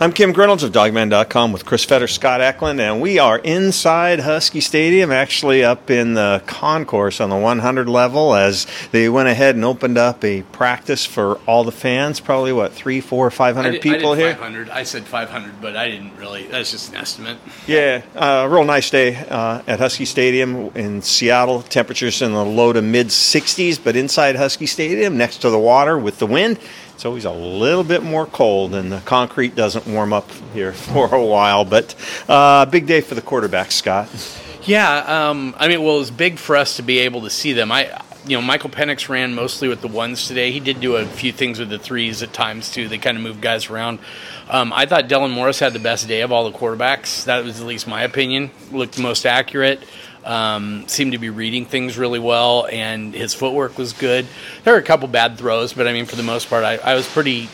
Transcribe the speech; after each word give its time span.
I'm 0.00 0.12
Kim 0.12 0.32
Grinolds 0.32 0.62
of 0.62 0.70
Dawgman.com 0.70 1.50
with 1.50 1.64
Chris 1.64 1.84
Fetter, 1.84 2.06
Scott 2.06 2.40
Eklund, 2.40 2.80
and 2.80 3.00
we 3.00 3.18
are 3.18 3.36
inside 3.38 4.20
Husky 4.20 4.60
Stadium, 4.60 5.10
actually 5.10 5.64
up 5.64 5.90
in 5.90 6.14
the 6.14 6.40
concourse 6.46 7.20
on 7.20 7.30
the 7.30 7.36
100 7.36 7.88
level 7.88 8.36
as 8.36 8.68
they 8.92 9.08
went 9.08 9.28
ahead 9.28 9.56
and 9.56 9.64
opened 9.64 9.98
up 9.98 10.24
a 10.24 10.42
practice 10.42 11.04
for 11.04 11.38
all 11.48 11.64
the 11.64 11.72
fans. 11.72 12.20
Probably, 12.20 12.52
what, 12.52 12.72
three, 12.72 13.00
four, 13.00 13.28
500 13.28 13.72
did, 13.72 13.82
people 13.82 14.12
I 14.12 14.16
here? 14.16 14.34
500. 14.34 14.70
I 14.70 14.84
said 14.84 15.02
500, 15.02 15.60
but 15.60 15.74
I 15.74 15.90
didn't 15.90 16.16
really. 16.16 16.46
That's 16.46 16.70
just 16.70 16.90
an 16.90 16.98
estimate. 16.98 17.38
Yeah, 17.66 18.02
uh, 18.14 18.46
real 18.48 18.64
nice 18.64 18.90
day 18.90 19.16
uh, 19.16 19.62
at 19.66 19.80
Husky 19.80 20.04
Stadium 20.04 20.70
in 20.76 21.02
Seattle. 21.02 21.62
Temperatures 21.62 22.22
in 22.22 22.34
the 22.34 22.44
low 22.44 22.72
to 22.72 22.82
mid 22.82 23.08
60s, 23.08 23.82
but 23.82 23.96
inside 23.96 24.36
Husky 24.36 24.66
Stadium, 24.66 25.16
next 25.16 25.38
to 25.38 25.50
the 25.50 25.58
water 25.58 25.98
with 25.98 26.20
the 26.20 26.26
wind, 26.26 26.60
it's 26.98 27.04
always 27.04 27.26
a 27.26 27.30
little 27.30 27.84
bit 27.84 28.02
more 28.02 28.26
cold, 28.26 28.74
and 28.74 28.90
the 28.90 28.98
concrete 28.98 29.54
doesn't 29.54 29.86
warm 29.86 30.12
up 30.12 30.28
here 30.52 30.72
for 30.72 31.14
a 31.14 31.24
while. 31.24 31.64
But 31.64 31.94
uh, 32.28 32.66
big 32.66 32.88
day 32.88 33.02
for 33.02 33.14
the 33.14 33.22
quarterback, 33.22 33.70
Scott. 33.70 34.08
Yeah, 34.64 35.28
um, 35.28 35.54
I 35.58 35.68
mean, 35.68 35.84
well, 35.84 35.94
it 35.94 36.00
was 36.00 36.10
big 36.10 36.40
for 36.40 36.56
us 36.56 36.74
to 36.74 36.82
be 36.82 36.98
able 36.98 37.20
to 37.20 37.30
see 37.30 37.52
them. 37.52 37.70
I, 37.70 38.02
you 38.26 38.36
know, 38.36 38.42
Michael 38.42 38.70
Penix 38.70 39.08
ran 39.08 39.32
mostly 39.32 39.68
with 39.68 39.80
the 39.80 39.86
ones 39.86 40.26
today. 40.26 40.50
He 40.50 40.58
did 40.58 40.80
do 40.80 40.96
a 40.96 41.06
few 41.06 41.30
things 41.30 41.60
with 41.60 41.70
the 41.70 41.78
threes 41.78 42.20
at 42.24 42.32
times 42.32 42.68
too. 42.68 42.88
They 42.88 42.98
kind 42.98 43.16
of 43.16 43.22
moved 43.22 43.40
guys 43.40 43.70
around. 43.70 44.00
Um, 44.50 44.72
I 44.72 44.86
thought 44.86 45.04
Dylan 45.08 45.30
Morris 45.30 45.60
had 45.60 45.74
the 45.74 45.78
best 45.78 46.08
day 46.08 46.22
of 46.22 46.32
all 46.32 46.50
the 46.50 46.58
quarterbacks. 46.58 47.26
That 47.26 47.44
was 47.44 47.60
at 47.60 47.66
least 47.68 47.86
my 47.86 48.02
opinion. 48.02 48.50
Looked 48.72 48.98
most 48.98 49.24
accurate. 49.24 49.84
Um, 50.28 50.86
seemed 50.88 51.12
to 51.12 51.18
be 51.18 51.30
reading 51.30 51.64
things 51.64 51.96
really 51.96 52.18
well, 52.18 52.68
and 52.70 53.14
his 53.14 53.32
footwork 53.32 53.78
was 53.78 53.94
good. 53.94 54.26
There 54.62 54.74
were 54.74 54.78
a 54.78 54.82
couple 54.82 55.08
bad 55.08 55.38
throws, 55.38 55.72
but 55.72 55.88
I 55.88 55.94
mean, 55.94 56.04
for 56.04 56.16
the 56.16 56.22
most 56.22 56.50
part, 56.50 56.64
I, 56.64 56.76
I 56.76 56.94
was 56.94 57.08
pretty 57.08 57.48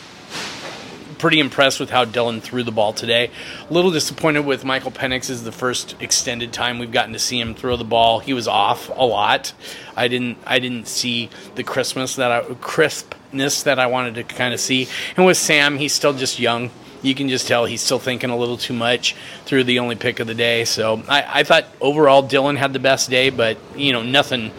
pretty 1.17 1.39
impressed 1.39 1.79
with 1.79 1.89
how 1.89 2.05
Dylan 2.05 2.41
threw 2.41 2.63
the 2.63 2.71
ball 2.71 2.93
today. 2.93 3.31
A 3.69 3.73
little 3.73 3.91
disappointed 3.91 4.45
with 4.45 4.63
Michael 4.63 4.91
Penix 4.91 5.29
is 5.29 5.43
the 5.43 5.51
first 5.51 5.95
extended 6.01 6.53
time 6.53 6.77
we've 6.77 6.91
gotten 6.91 7.13
to 7.13 7.19
see 7.19 7.39
him 7.39 7.55
throw 7.55 7.77
the 7.77 7.83
ball. 7.83 8.19
He 8.19 8.33
was 8.33 8.47
off 8.47 8.89
a 8.89 9.05
lot. 9.05 9.53
I 9.95 10.07
didn't 10.07 10.37
I 10.45 10.59
didn't 10.59 10.87
see 10.87 11.29
the 11.55 11.63
Christmas 11.63 12.17
that 12.17 12.31
I 12.31 12.41
crispness 12.55 13.63
that 13.63 13.79
I 13.79 13.87
wanted 13.87 14.15
to 14.15 14.23
kind 14.23 14.53
of 14.53 14.59
see. 14.59 14.87
And 15.15 15.25
with 15.25 15.37
Sam, 15.37 15.77
he's 15.77 15.93
still 15.93 16.13
just 16.13 16.39
young. 16.39 16.71
You 17.05 17.13
can 17.13 17.29
just 17.29 17.47
tell 17.47 17.65
he's 17.65 17.81
still 17.81 17.99
thinking 17.99 18.31
a 18.31 18.35
little 18.37 18.57
too 18.57 18.73
much 18.73 19.15
through 19.45 19.65
the 19.65 19.77
only 19.79 19.95
pick 19.95 20.19
of 20.19 20.25
the 20.25 20.33
day. 20.33 20.65
So 20.65 21.03
I, 21.07 21.39
I 21.41 21.43
thought 21.43 21.65
overall 21.79 22.23
Dylan 22.23 22.57
had 22.57 22.73
the 22.73 22.79
best 22.79 23.09
day, 23.11 23.29
but 23.29 23.57
you 23.75 23.93
know 23.93 24.01
nothing 24.01 24.51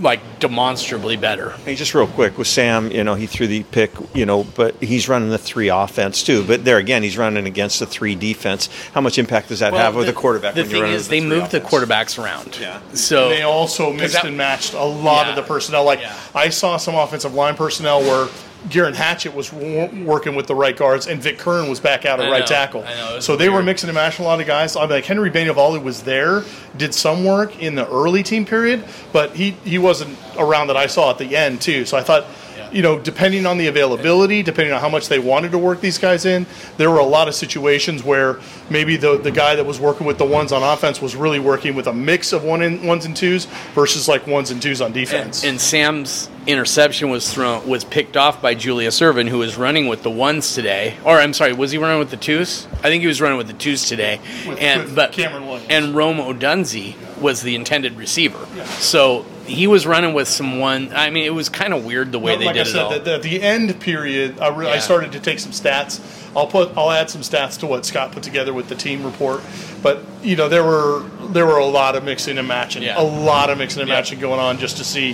like 0.00 0.40
demonstrably 0.40 1.16
better. 1.16 1.50
Hey, 1.64 1.74
just 1.76 1.94
real 1.94 2.06
quick 2.08 2.36
with 2.36 2.48
Sam, 2.48 2.90
you 2.90 3.02
know, 3.02 3.14
he 3.14 3.26
threw 3.26 3.46
the 3.46 3.62
pick, 3.62 3.92
you 4.14 4.26
know, 4.26 4.44
but 4.44 4.74
he's 4.82 5.08
running 5.08 5.30
the 5.30 5.38
three 5.38 5.68
offense 5.68 6.22
too. 6.22 6.44
But 6.44 6.64
there 6.66 6.76
again, 6.78 7.02
he's 7.04 7.16
running 7.16 7.46
against 7.46 7.78
the 7.78 7.86
three 7.86 8.14
defense. 8.16 8.68
How 8.92 9.00
much 9.00 9.16
impact 9.16 9.48
does 9.48 9.60
that 9.60 9.72
Well, 9.72 9.80
have 9.80 9.94
with 9.94 10.06
the- 10.06 10.12
the 10.12 10.18
quarterback? 10.18 10.54
The 10.54 10.62
when 10.62 10.70
you're 10.70 10.74
thing 10.74 10.82
running 10.82 10.96
is, 10.96 11.08
they 11.08 11.20
three 11.20 11.28
moved 11.28 11.50
the 11.52 11.60
quarterbacks 11.60 12.22
around. 12.22 12.58
Yeah. 12.60 12.80
So 12.94 13.28
they 13.30 13.42
also 13.42 13.90
mixed 13.92 14.14
that- 14.14 14.26
and 14.26 14.36
matched 14.36 14.74
a 14.74 14.84
lot 14.84 15.26
Yeah. 15.26 15.30
of 15.30 15.36
the 15.36 15.42
personnel. 15.42 15.84
Like 15.84 16.00
Yeah. 16.00 16.12
I 16.34 16.48
saw 16.50 16.76
some 16.78 16.94
offensive 16.96 17.32
line 17.32 17.54
personnel 17.54 18.00
where 18.02 18.28
Geirean 18.68 18.94
Hatchett 18.94 19.34
was 19.34 19.50
w- 19.50 20.04
working 20.04 20.34
with 20.34 20.46
the 20.46 20.54
right 20.54 20.76
guards, 20.76 21.06
and 21.06 21.20
Vic 21.22 21.38
Curne 21.38 21.68
was 21.68 21.80
back 21.80 22.04
out 22.04 22.20
at 22.20 22.26
I 22.26 22.30
right 22.30 22.40
know, 22.40 22.46
tackle. 22.46 22.84
I 22.84 22.94
know, 22.94 23.20
so 23.20 23.36
they 23.36 23.48
were 23.48 23.62
mixing 23.62 23.88
and 23.88 23.94
matching 23.94 24.24
a 24.24 24.28
lot 24.28 24.40
of 24.40 24.46
guys. 24.46 24.76
I 24.76 24.80
mean, 24.82 24.90
like 24.90 25.04
Henry 25.04 25.30
Bainivalu 25.30 25.82
was 25.82 26.02
there, 26.02 26.42
did 26.76 26.94
some 26.94 27.24
work 27.24 27.60
in 27.62 27.74
the 27.74 27.88
early 27.88 28.22
team 28.22 28.44
period, 28.44 28.84
but 29.12 29.34
he 29.36 29.52
he 29.64 29.78
wasn't 29.78 30.16
around 30.38 30.66
that 30.68 30.76
I 30.76 30.86
saw 30.86 31.10
at 31.10 31.18
the 31.18 31.36
end 31.36 31.60
too. 31.60 31.84
So 31.84 31.96
I 31.96 32.02
thought. 32.02 32.26
You 32.72 32.82
know, 32.82 32.98
depending 32.98 33.46
on 33.46 33.58
the 33.58 33.66
availability, 33.68 34.42
depending 34.42 34.72
on 34.74 34.80
how 34.80 34.88
much 34.88 35.08
they 35.08 35.18
wanted 35.18 35.52
to 35.52 35.58
work 35.58 35.80
these 35.80 35.98
guys 35.98 36.24
in, 36.24 36.46
there 36.76 36.90
were 36.90 36.98
a 36.98 37.04
lot 37.04 37.28
of 37.28 37.34
situations 37.34 38.02
where 38.02 38.38
maybe 38.70 38.96
the 38.96 39.18
the 39.18 39.30
guy 39.30 39.54
that 39.56 39.64
was 39.66 39.78
working 39.80 40.06
with 40.06 40.18
the 40.18 40.24
ones 40.24 40.52
on 40.52 40.62
offense 40.62 41.00
was 41.00 41.14
really 41.16 41.38
working 41.38 41.74
with 41.74 41.86
a 41.86 41.92
mix 41.92 42.32
of 42.32 42.44
one 42.44 42.62
and 42.62 42.86
ones 42.86 43.04
and 43.04 43.16
twos 43.16 43.46
versus 43.74 44.08
like 44.08 44.26
ones 44.26 44.50
and 44.50 44.60
twos 44.62 44.80
on 44.80 44.92
defense. 44.92 45.42
and, 45.42 45.50
and 45.52 45.60
Sam's 45.60 46.28
interception 46.46 47.10
was 47.10 47.32
thrown 47.32 47.66
was 47.66 47.84
picked 47.84 48.16
off 48.16 48.40
by 48.40 48.54
Julius 48.54 49.02
Irvin, 49.02 49.26
who 49.26 49.38
was 49.38 49.56
running 49.56 49.88
with 49.88 50.02
the 50.02 50.10
ones 50.10 50.54
today. 50.54 50.96
Or 51.04 51.18
I'm 51.18 51.32
sorry, 51.32 51.52
was 51.52 51.72
he 51.72 51.78
running 51.78 51.98
with 51.98 52.10
the 52.10 52.16
twos? 52.16 52.66
I 52.82 52.88
think 52.88 53.00
he 53.00 53.06
was 53.08 53.20
running 53.20 53.38
with 53.38 53.48
the 53.48 53.52
twos 53.54 53.88
today. 53.88 54.20
With- 54.46 54.60
and 54.60 54.82
with 54.84 54.94
but 54.94 55.12
Cameron 55.12 55.46
Williams. 55.46 55.66
and 55.70 55.94
Rome 55.94 56.18
Odunze 56.18 56.94
was 57.20 57.42
the 57.42 57.54
intended 57.56 57.96
receiver. 57.96 58.46
So 58.78 59.24
he 59.46 59.66
was 59.66 59.86
running 59.86 60.12
with 60.14 60.28
some 60.28 60.58
one. 60.58 60.90
I 60.94 61.10
mean, 61.10 61.24
it 61.24 61.34
was 61.34 61.48
kind 61.48 61.72
of 61.72 61.84
weird 61.84 62.12
the 62.12 62.18
way 62.18 62.32
No, 62.34 62.38
they 62.40 62.44
like 62.46 62.54
did 62.54 62.66
I 62.66 62.68
it 62.68 62.72
said, 62.72 62.82
all. 62.82 62.90
the, 62.90 62.98
the, 62.98 63.18
the 63.18 63.42
end 63.42 63.80
period, 63.80 64.38
I, 64.40 64.48
re- 64.48 64.68
I 64.70 64.78
started 64.78 65.12
to 65.12 65.20
take 65.20 65.38
some 65.38 65.52
stats. 65.52 66.00
I'll 66.36 66.46
put, 66.46 66.76
I'll 66.76 66.90
add 66.90 67.08
some 67.08 67.22
stats 67.22 67.58
to 67.60 67.66
what 67.66 67.86
Scott 67.86 68.12
put 68.12 68.22
together 68.22 68.52
with 68.52 68.68
the 68.68 68.74
team 68.74 69.02
report. 69.04 69.40
But 69.82 70.00
you 70.22 70.36
know, 70.36 70.48
there 70.48 70.64
were 70.64 71.04
there 71.28 71.46
were 71.46 71.58
a 71.58 71.64
lot 71.64 71.96
of 71.96 72.04
mixing 72.04 72.36
and 72.38 72.46
matching, 72.46 72.82
Yeah. 72.82 73.00
a 73.00 73.02
lot 73.02 73.48
of 73.50 73.56
mixing 73.58 73.80
and 73.80 73.88
Yeah. 73.88 73.94
matching 73.96 74.20
going 74.20 74.38
on 74.40 74.58
just 74.58 74.76
to 74.78 74.84
see 74.84 75.10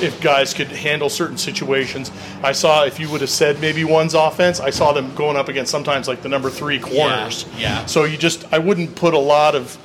if 0.00 0.20
guys 0.20 0.52
could 0.52 0.68
handle 0.68 1.08
certain 1.08 1.38
situations. 1.38 2.10
I 2.42 2.52
saw 2.52 2.84
if 2.84 3.00
you 3.00 3.08
would 3.10 3.20
have 3.22 3.30
said 3.30 3.60
maybe 3.60 3.84
one's 3.84 4.14
offense, 4.14 4.60
I 4.60 4.70
saw 4.70 4.92
them 4.92 5.14
going 5.14 5.36
up 5.36 5.48
against 5.48 5.70
sometimes 5.70 6.08
like 6.08 6.22
the 6.22 6.28
number 6.28 6.50
three 6.50 6.78
corners. 6.78 7.46
yeah. 7.56 7.86
So 7.86 8.04
you 8.04 8.16
just, 8.18 8.44
I 8.52 8.58
wouldn't 8.58 8.94
put 8.96 9.14
a 9.14 9.18
lot 9.18 9.54
of 9.54 9.78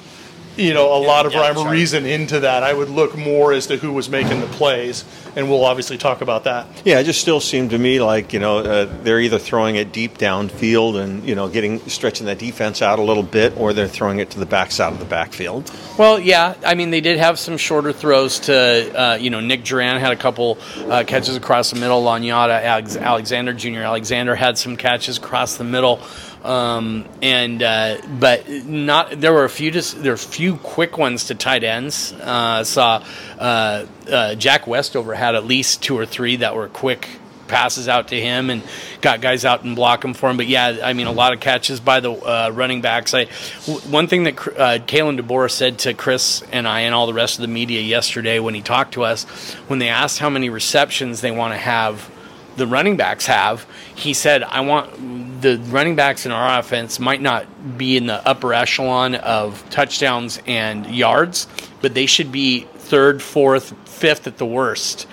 you 0.57 0.73
know, 0.73 0.93
a 0.95 1.01
lot 1.01 1.25
of 1.25 1.33
yeah, 1.33 1.41
rhyme 1.41 1.55
sure. 1.55 1.67
or 1.67 1.71
reason 1.71 2.05
into 2.05 2.41
that. 2.41 2.63
I 2.63 2.73
would 2.73 2.89
look 2.89 3.17
more 3.17 3.53
as 3.53 3.67
to 3.67 3.77
who 3.77 3.93
was 3.93 4.09
making 4.09 4.41
the 4.41 4.47
plays, 4.47 5.05
and 5.35 5.49
we'll 5.49 5.65
obviously 5.65 5.97
talk 5.97 6.21
about 6.21 6.43
that. 6.45 6.67
Yeah, 6.85 6.99
it 6.99 7.05
just 7.05 7.21
still 7.21 7.39
seemed 7.39 7.71
to 7.71 7.77
me 7.77 8.01
like 8.01 8.33
you 8.33 8.39
know 8.39 8.59
uh, 8.59 8.85
they're 9.03 9.19
either 9.19 9.39
throwing 9.39 9.75
it 9.75 9.91
deep 9.91 10.17
downfield 10.17 11.01
and 11.01 11.23
you 11.23 11.35
know 11.35 11.47
getting 11.47 11.79
stretching 11.87 12.25
that 12.27 12.39
defense 12.39 12.81
out 12.81 12.99
a 12.99 13.03
little 13.03 13.23
bit, 13.23 13.57
or 13.57 13.73
they're 13.73 13.87
throwing 13.87 14.19
it 14.19 14.31
to 14.31 14.39
the 14.39 14.45
backside 14.45 14.93
of 14.93 14.99
the 14.99 15.05
backfield. 15.05 15.71
Well, 15.97 16.19
yeah. 16.19 16.55
I 16.65 16.75
mean, 16.75 16.89
they 16.89 17.01
did 17.01 17.17
have 17.17 17.37
some 17.37 17.57
shorter 17.57 17.93
throws 17.93 18.39
to, 18.41 18.53
uh, 18.99 19.15
you 19.15 19.29
know, 19.29 19.39
Nick 19.39 19.63
Duran 19.63 19.99
had 19.99 20.11
a 20.11 20.15
couple 20.15 20.57
uh, 20.77 21.03
catches 21.05 21.35
across 21.35 21.69
the 21.69 21.79
middle. 21.79 22.03
Lanyata 22.03 22.63
Alex- 22.63 22.95
Alexander, 22.95 23.53
Junior 23.53 23.83
Alexander, 23.83 24.35
had 24.35 24.57
some 24.57 24.77
catches 24.77 25.17
across 25.17 25.57
the 25.57 25.63
middle. 25.63 26.01
Um, 26.43 27.05
and 27.21 27.61
uh, 27.61 27.97
but 28.19 28.49
not 28.49 29.21
there 29.21 29.31
were 29.31 29.43
a 29.43 29.49
few 29.49 29.69
just 29.69 30.01
there 30.01 30.11
were 30.11 30.15
a 30.15 30.17
few 30.17 30.55
quick 30.57 30.97
ones 30.97 31.25
to 31.25 31.35
tight 31.35 31.63
ends. 31.63 32.13
Uh, 32.13 32.63
saw 32.63 33.03
uh, 33.37 33.85
uh, 34.09 34.35
Jack 34.35 34.65
Westover 34.65 35.13
had 35.13 35.35
at 35.35 35.45
least 35.45 35.83
two 35.83 35.97
or 35.97 36.05
three 36.05 36.37
that 36.37 36.55
were 36.55 36.67
quick 36.67 37.07
passes 37.51 37.87
out 37.89 38.07
to 38.07 38.19
him 38.19 38.49
and 38.49 38.63
got 39.01 39.21
guys 39.21 39.43
out 39.45 39.63
and 39.63 39.75
block 39.75 40.03
him 40.03 40.13
for 40.15 40.29
him. 40.29 40.37
But 40.37 40.47
yeah, 40.47 40.79
I 40.83 40.93
mean, 40.93 41.05
a 41.05 41.11
lot 41.11 41.33
of 41.33 41.41
catches 41.41 41.79
by 41.79 41.99
the 41.99 42.11
uh, 42.11 42.49
running 42.51 42.81
backs. 42.81 43.13
I, 43.13 43.25
w- 43.67 43.91
one 43.91 44.07
thing 44.07 44.23
that 44.23 44.39
uh, 44.39 44.79
Kalen 44.79 45.19
DeBoer 45.19 45.51
said 45.51 45.77
to 45.79 45.93
Chris 45.93 46.43
and 46.51 46.67
I 46.67 46.81
and 46.81 46.95
all 46.95 47.05
the 47.05 47.13
rest 47.13 47.37
of 47.37 47.41
the 47.41 47.49
media 47.49 47.81
yesterday 47.81 48.39
when 48.39 48.55
he 48.55 48.61
talked 48.61 48.93
to 48.93 49.03
us, 49.03 49.25
when 49.67 49.79
they 49.79 49.89
asked 49.89 50.17
how 50.17 50.29
many 50.29 50.49
receptions 50.49 51.21
they 51.21 51.31
want 51.31 51.53
to 51.53 51.57
have, 51.57 52.09
the 52.55 52.67
running 52.67 52.97
backs 52.97 53.25
have, 53.25 53.65
he 53.95 54.13
said, 54.13 54.43
I 54.43 54.61
want 54.61 55.41
the 55.41 55.57
running 55.69 55.95
backs 55.95 56.25
in 56.25 56.31
our 56.31 56.59
offense 56.59 56.99
might 56.99 57.21
not 57.21 57.77
be 57.77 57.97
in 57.97 58.05
the 58.07 58.27
upper 58.27 58.53
echelon 58.53 59.15
of 59.15 59.67
touchdowns 59.69 60.41
and 60.45 60.85
yards, 60.85 61.47
but 61.81 61.93
they 61.93 62.05
should 62.05 62.31
be 62.31 62.67
third, 62.75 63.21
fourth, 63.21 63.73
fifth 63.87 64.27
at 64.27 64.37
the 64.37 64.45
worst 64.45 65.07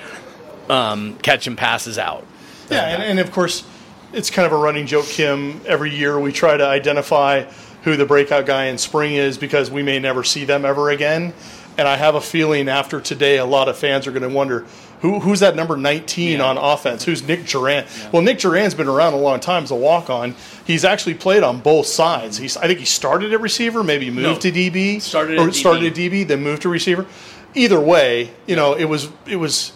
um, 0.69 1.17
catching 1.19 1.57
passes 1.57 1.99
out. 1.99 2.27
Yeah, 2.71 2.83
and, 2.83 3.03
and 3.03 3.21
of 3.21 3.33
course, 3.33 3.65
it's 4.13 4.31
kind 4.31 4.47
of 4.47 4.53
a 4.53 4.57
running 4.57 4.87
joke, 4.87 5.07
Kim. 5.07 5.61
Every 5.67 5.95
year 5.95 6.19
we 6.19 6.33
try 6.33 6.57
to 6.57 6.67
identify 6.67 7.45
who 7.83 7.97
the 7.97 8.07
breakout 8.07 8.47
guy 8.47 8.67
in 8.67 8.79
spring 8.79 9.15
is 9.15 9.39
because 9.39 9.71
we 9.71 9.83
may 9.83 9.99
never 9.99 10.25
see 10.25 10.45
them 10.45 10.65
ever 10.65 10.91
again. 10.91 11.33
And 11.79 11.87
I 11.87 11.97
have 11.97 12.17
a 12.17 12.21
feeling 12.21 12.69
after 12.69 13.01
today, 13.01 13.39
a 13.39 13.45
lot 13.45 13.69
of 13.69 13.79
fans 13.79 14.07
are 14.07 14.11
going 14.11 14.29
to 14.29 14.29
wonder 14.29 14.67
Who, 15.01 15.21
who's 15.21 15.41
that 15.41 15.55
number 15.55 15.77
19 15.77 16.41
on 16.41 16.59
offense? 16.59 17.05
Who's 17.05 17.23
Nick 17.23 17.47
Duran? 17.47 17.87
Well, 18.13 18.23
Nick 18.23 18.39
Duran's 18.39 18.75
been 18.75 18.89
around 18.89 19.13
a 19.15 19.19
long 19.19 19.39
time 19.41 19.63
as 19.63 19.71
a 19.71 19.77
walk 19.77 20.11
on. 20.11 20.35
He's 20.67 20.85
actually 20.85 21.15
played 21.15 21.43
on 21.43 21.61
both 21.61 21.87
sides. 21.87 22.37
Mm-hmm. 22.37 22.43
He's, 22.43 22.57
I 22.57 22.67
think 22.67 22.81
he 22.81 22.85
started 22.85 23.33
at 23.33 23.41
receiver, 23.41 23.85
maybe 23.85 24.11
moved 24.11 24.45
No. 24.45 24.51
to 24.51 24.53
DB, 24.53 25.01
Started 25.01 25.39
or 25.39 25.49
at 25.49 25.55
started 25.55 25.85
at 25.85 25.95
DB. 25.95 26.11
DB, 26.25 26.29
then 26.29 26.43
moved 26.43 26.63
to 26.63 26.69
receiver. 26.69 27.07
Either 27.55 27.81
way, 27.81 28.31
you 28.47 28.57
know, 28.57 28.75
it 28.75 28.85
was 28.87 29.09
it 29.27 29.37
was 29.37 29.73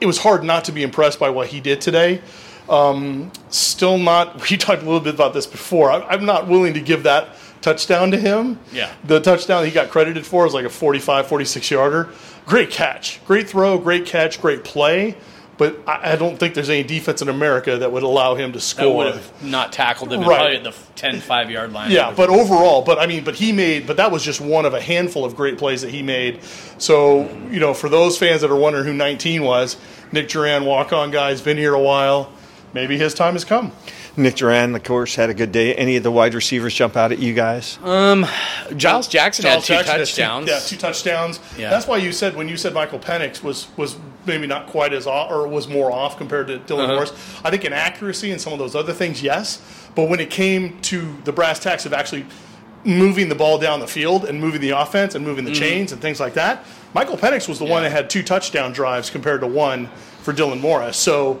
it 0.00 0.06
was 0.06 0.18
hard 0.18 0.44
not 0.44 0.64
to 0.66 0.72
be 0.72 0.82
impressed 0.82 1.18
by 1.18 1.30
what 1.30 1.48
he 1.48 1.60
did 1.60 1.80
today. 1.80 2.20
Um, 2.68 3.32
still 3.50 3.98
not. 3.98 4.40
We 4.50 4.56
talked 4.56 4.82
a 4.82 4.84
little 4.84 5.00
bit 5.00 5.14
about 5.14 5.34
this 5.34 5.46
before. 5.46 5.90
I, 5.90 6.00
I'm 6.08 6.24
not 6.24 6.48
willing 6.48 6.74
to 6.74 6.80
give 6.80 7.02
that 7.04 7.28
touchdown 7.62 8.10
to 8.12 8.16
him. 8.18 8.58
Yeah. 8.72 8.92
The 9.04 9.20
touchdown 9.20 9.64
he 9.64 9.70
got 9.70 9.90
credited 9.90 10.24
for 10.26 10.44
was 10.44 10.54
like 10.54 10.64
a 10.64 10.70
45, 10.70 11.26
46 11.26 11.70
yarder. 11.70 12.08
Great 12.46 12.70
catch, 12.70 13.24
great 13.26 13.48
throw, 13.48 13.78
great 13.78 14.06
catch, 14.06 14.40
great 14.40 14.64
play. 14.64 15.16
But 15.58 15.80
I, 15.88 16.12
I 16.12 16.16
don't 16.16 16.38
think 16.38 16.54
there's 16.54 16.70
any 16.70 16.84
defense 16.84 17.20
in 17.20 17.28
America 17.28 17.78
that 17.78 17.90
would 17.90 18.04
allow 18.04 18.36
him 18.36 18.52
to 18.52 18.58
That 18.58 18.62
score. 18.64 18.94
would 18.96 19.14
have 19.14 19.42
not 19.42 19.72
tackled 19.72 20.12
him 20.12 20.20
Right. 20.20 20.36
probably 20.38 20.56
at 20.56 20.62
the 20.64 20.74
10, 20.94 21.20
5 21.20 21.50
yard 21.50 21.72
line. 21.72 21.90
Yeah, 21.90 22.12
but 22.16 22.30
overall, 22.30 22.82
but 22.82 22.98
I 23.00 23.06
mean, 23.06 23.24
but 23.24 23.34
he 23.34 23.50
made, 23.52 23.86
but 23.86 23.96
that 23.96 24.12
was 24.12 24.22
just 24.22 24.40
one 24.40 24.64
of 24.64 24.72
a 24.72 24.80
handful 24.80 25.24
of 25.24 25.34
great 25.34 25.58
plays 25.58 25.82
that 25.82 25.90
he 25.90 26.00
made. 26.02 26.44
So, 26.78 27.28
you 27.50 27.58
know, 27.58 27.74
for 27.74 27.88
those 27.88 28.16
fans 28.16 28.42
that 28.42 28.50
are 28.52 28.56
wondering 28.56 28.84
who 28.84 28.92
19 28.94 29.42
was, 29.42 29.76
Nick 30.12 30.28
Duran, 30.28 30.64
walk 30.64 30.92
on 30.92 31.10
guy, 31.10 31.30
has 31.30 31.42
been 31.42 31.56
here 31.56 31.74
a 31.74 31.80
while. 31.82 32.32
Maybe 32.74 32.98
his 32.98 33.14
time 33.14 33.32
has 33.32 33.44
come. 33.44 33.72
Nick 34.16 34.34
Duran, 34.36 34.74
of 34.74 34.82
course, 34.84 35.14
had 35.14 35.30
a 35.30 35.34
good 35.34 35.52
day. 35.52 35.74
Any 35.74 35.96
of 35.96 36.02
the 36.02 36.10
wide 36.10 36.34
receivers 36.34 36.74
jump 36.74 36.96
out 36.96 37.12
at 37.12 37.18
you 37.18 37.32
guys? 37.32 37.78
Um, 37.82 38.26
Giles 38.76 39.08
Jackson 39.08 39.44
Charles 39.44 39.66
had 39.66 39.78
two 39.80 39.86
Jackson 39.86 39.92
had 39.92 39.98
touchdowns. 40.06 40.48
yeah, 40.48 40.58
two 40.60 40.76
touchdowns. 40.76 41.40
Yeah. 41.56 41.70
That's 41.70 41.86
why 41.86 41.96
you 41.96 42.12
said 42.12 42.36
when 42.36 42.48
you 42.48 42.56
said 42.56 42.74
Michael 42.74 42.98
Penix 42.98 43.42
was 43.42 43.68
was 43.76 43.96
maybe 44.26 44.46
not 44.46 44.66
quite 44.66 44.92
as 44.92 45.06
off 45.06 45.30
or 45.30 45.48
was 45.48 45.66
more 45.68 45.90
off 45.90 46.18
compared 46.18 46.46
to 46.48 46.58
Dylan 46.58 46.84
Uh-huh. 46.84 46.94
Morris. 46.94 47.12
I 47.44 47.50
think 47.50 47.64
in 47.64 47.72
accuracy 47.72 48.30
and 48.32 48.40
some 48.40 48.52
of 48.52 48.58
those 48.58 48.74
other 48.74 48.92
things, 48.92 49.22
yes. 49.22 49.62
But 49.94 50.08
when 50.10 50.20
it 50.20 50.30
came 50.30 50.78
to 50.82 51.16
the 51.24 51.32
brass 51.32 51.58
tacks 51.60 51.86
of 51.86 51.92
actually 51.94 52.26
moving 52.84 53.28
the 53.28 53.34
ball 53.34 53.58
down 53.58 53.80
the 53.80 53.86
field 53.86 54.24
and 54.24 54.40
moving 54.40 54.60
the 54.60 54.70
offense 54.70 55.14
and 55.14 55.24
moving 55.24 55.44
the 55.44 55.50
Mm-hmm. 55.52 55.60
chains 55.60 55.92
and 55.92 56.00
things 56.02 56.20
like 56.20 56.34
that, 56.34 56.64
Michael 56.94 57.16
Penix 57.16 57.48
was 57.48 57.58
the 57.58 57.64
one 57.64 57.82
that 57.82 57.90
had 57.92 58.10
two 58.10 58.22
touchdown 58.22 58.72
drives 58.72 59.10
compared 59.10 59.40
to 59.40 59.46
one 59.46 59.86
for 60.22 60.32
Dylan 60.34 60.60
Morris. 60.60 60.96
So 60.96 61.40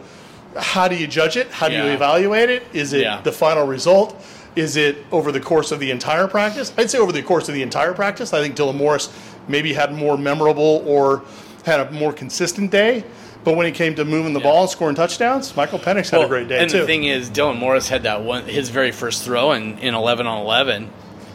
how 0.56 0.88
do 0.88 0.96
you 0.96 1.06
judge 1.06 1.36
it? 1.36 1.50
How 1.50 1.68
do 1.68 1.74
you 1.76 1.84
evaluate 1.84 2.50
it? 2.50 2.62
Is 2.72 2.92
it 2.92 3.02
Yeah. 3.02 3.20
the 3.22 3.32
final 3.32 3.66
result? 3.66 4.20
Is 4.56 4.76
it 4.76 4.96
over 5.12 5.30
the 5.30 5.40
course 5.40 5.70
of 5.72 5.78
the 5.78 5.90
entire 5.90 6.26
practice? 6.26 6.72
I'd 6.76 6.90
say 6.90 6.98
over 6.98 7.12
the 7.12 7.22
course 7.22 7.48
of 7.48 7.54
the 7.54 7.62
entire 7.62 7.92
practice. 7.94 8.32
I 8.32 8.40
think 8.40 8.56
Dylan 8.56 8.74
Morris 8.76 9.08
maybe 9.46 9.72
had 9.72 9.92
more 9.92 10.16
memorable 10.18 10.82
or 10.86 11.22
had 11.64 11.80
a 11.80 11.90
more 11.92 12.12
consistent 12.12 12.70
day. 12.70 13.04
But 13.44 13.54
when 13.56 13.66
it 13.66 13.74
came 13.74 13.94
to 13.94 14.04
moving 14.04 14.32
the 14.32 14.40
ball 14.40 14.62
and 14.62 14.70
scoring 14.70 14.96
touchdowns, 14.96 15.54
Michael 15.56 15.78
Penix 15.78 16.10
had 16.10 16.22
a 16.22 16.26
great 16.28 16.48
day 16.48 16.58
and 16.58 16.68
too. 16.70 16.80
the 16.80 16.86
thing 16.86 17.04
is, 17.04 17.30
Dylan 17.30 17.56
Morris 17.58 17.88
had 17.88 18.02
that 18.02 18.22
one. 18.22 18.44
His 18.46 18.68
very 18.68 18.90
first 18.90 19.22
throw 19.22 19.52
in, 19.52 19.78
in 19.78 19.94
eleven 19.94 20.26
on 20.26 20.38
eleven 20.42 20.90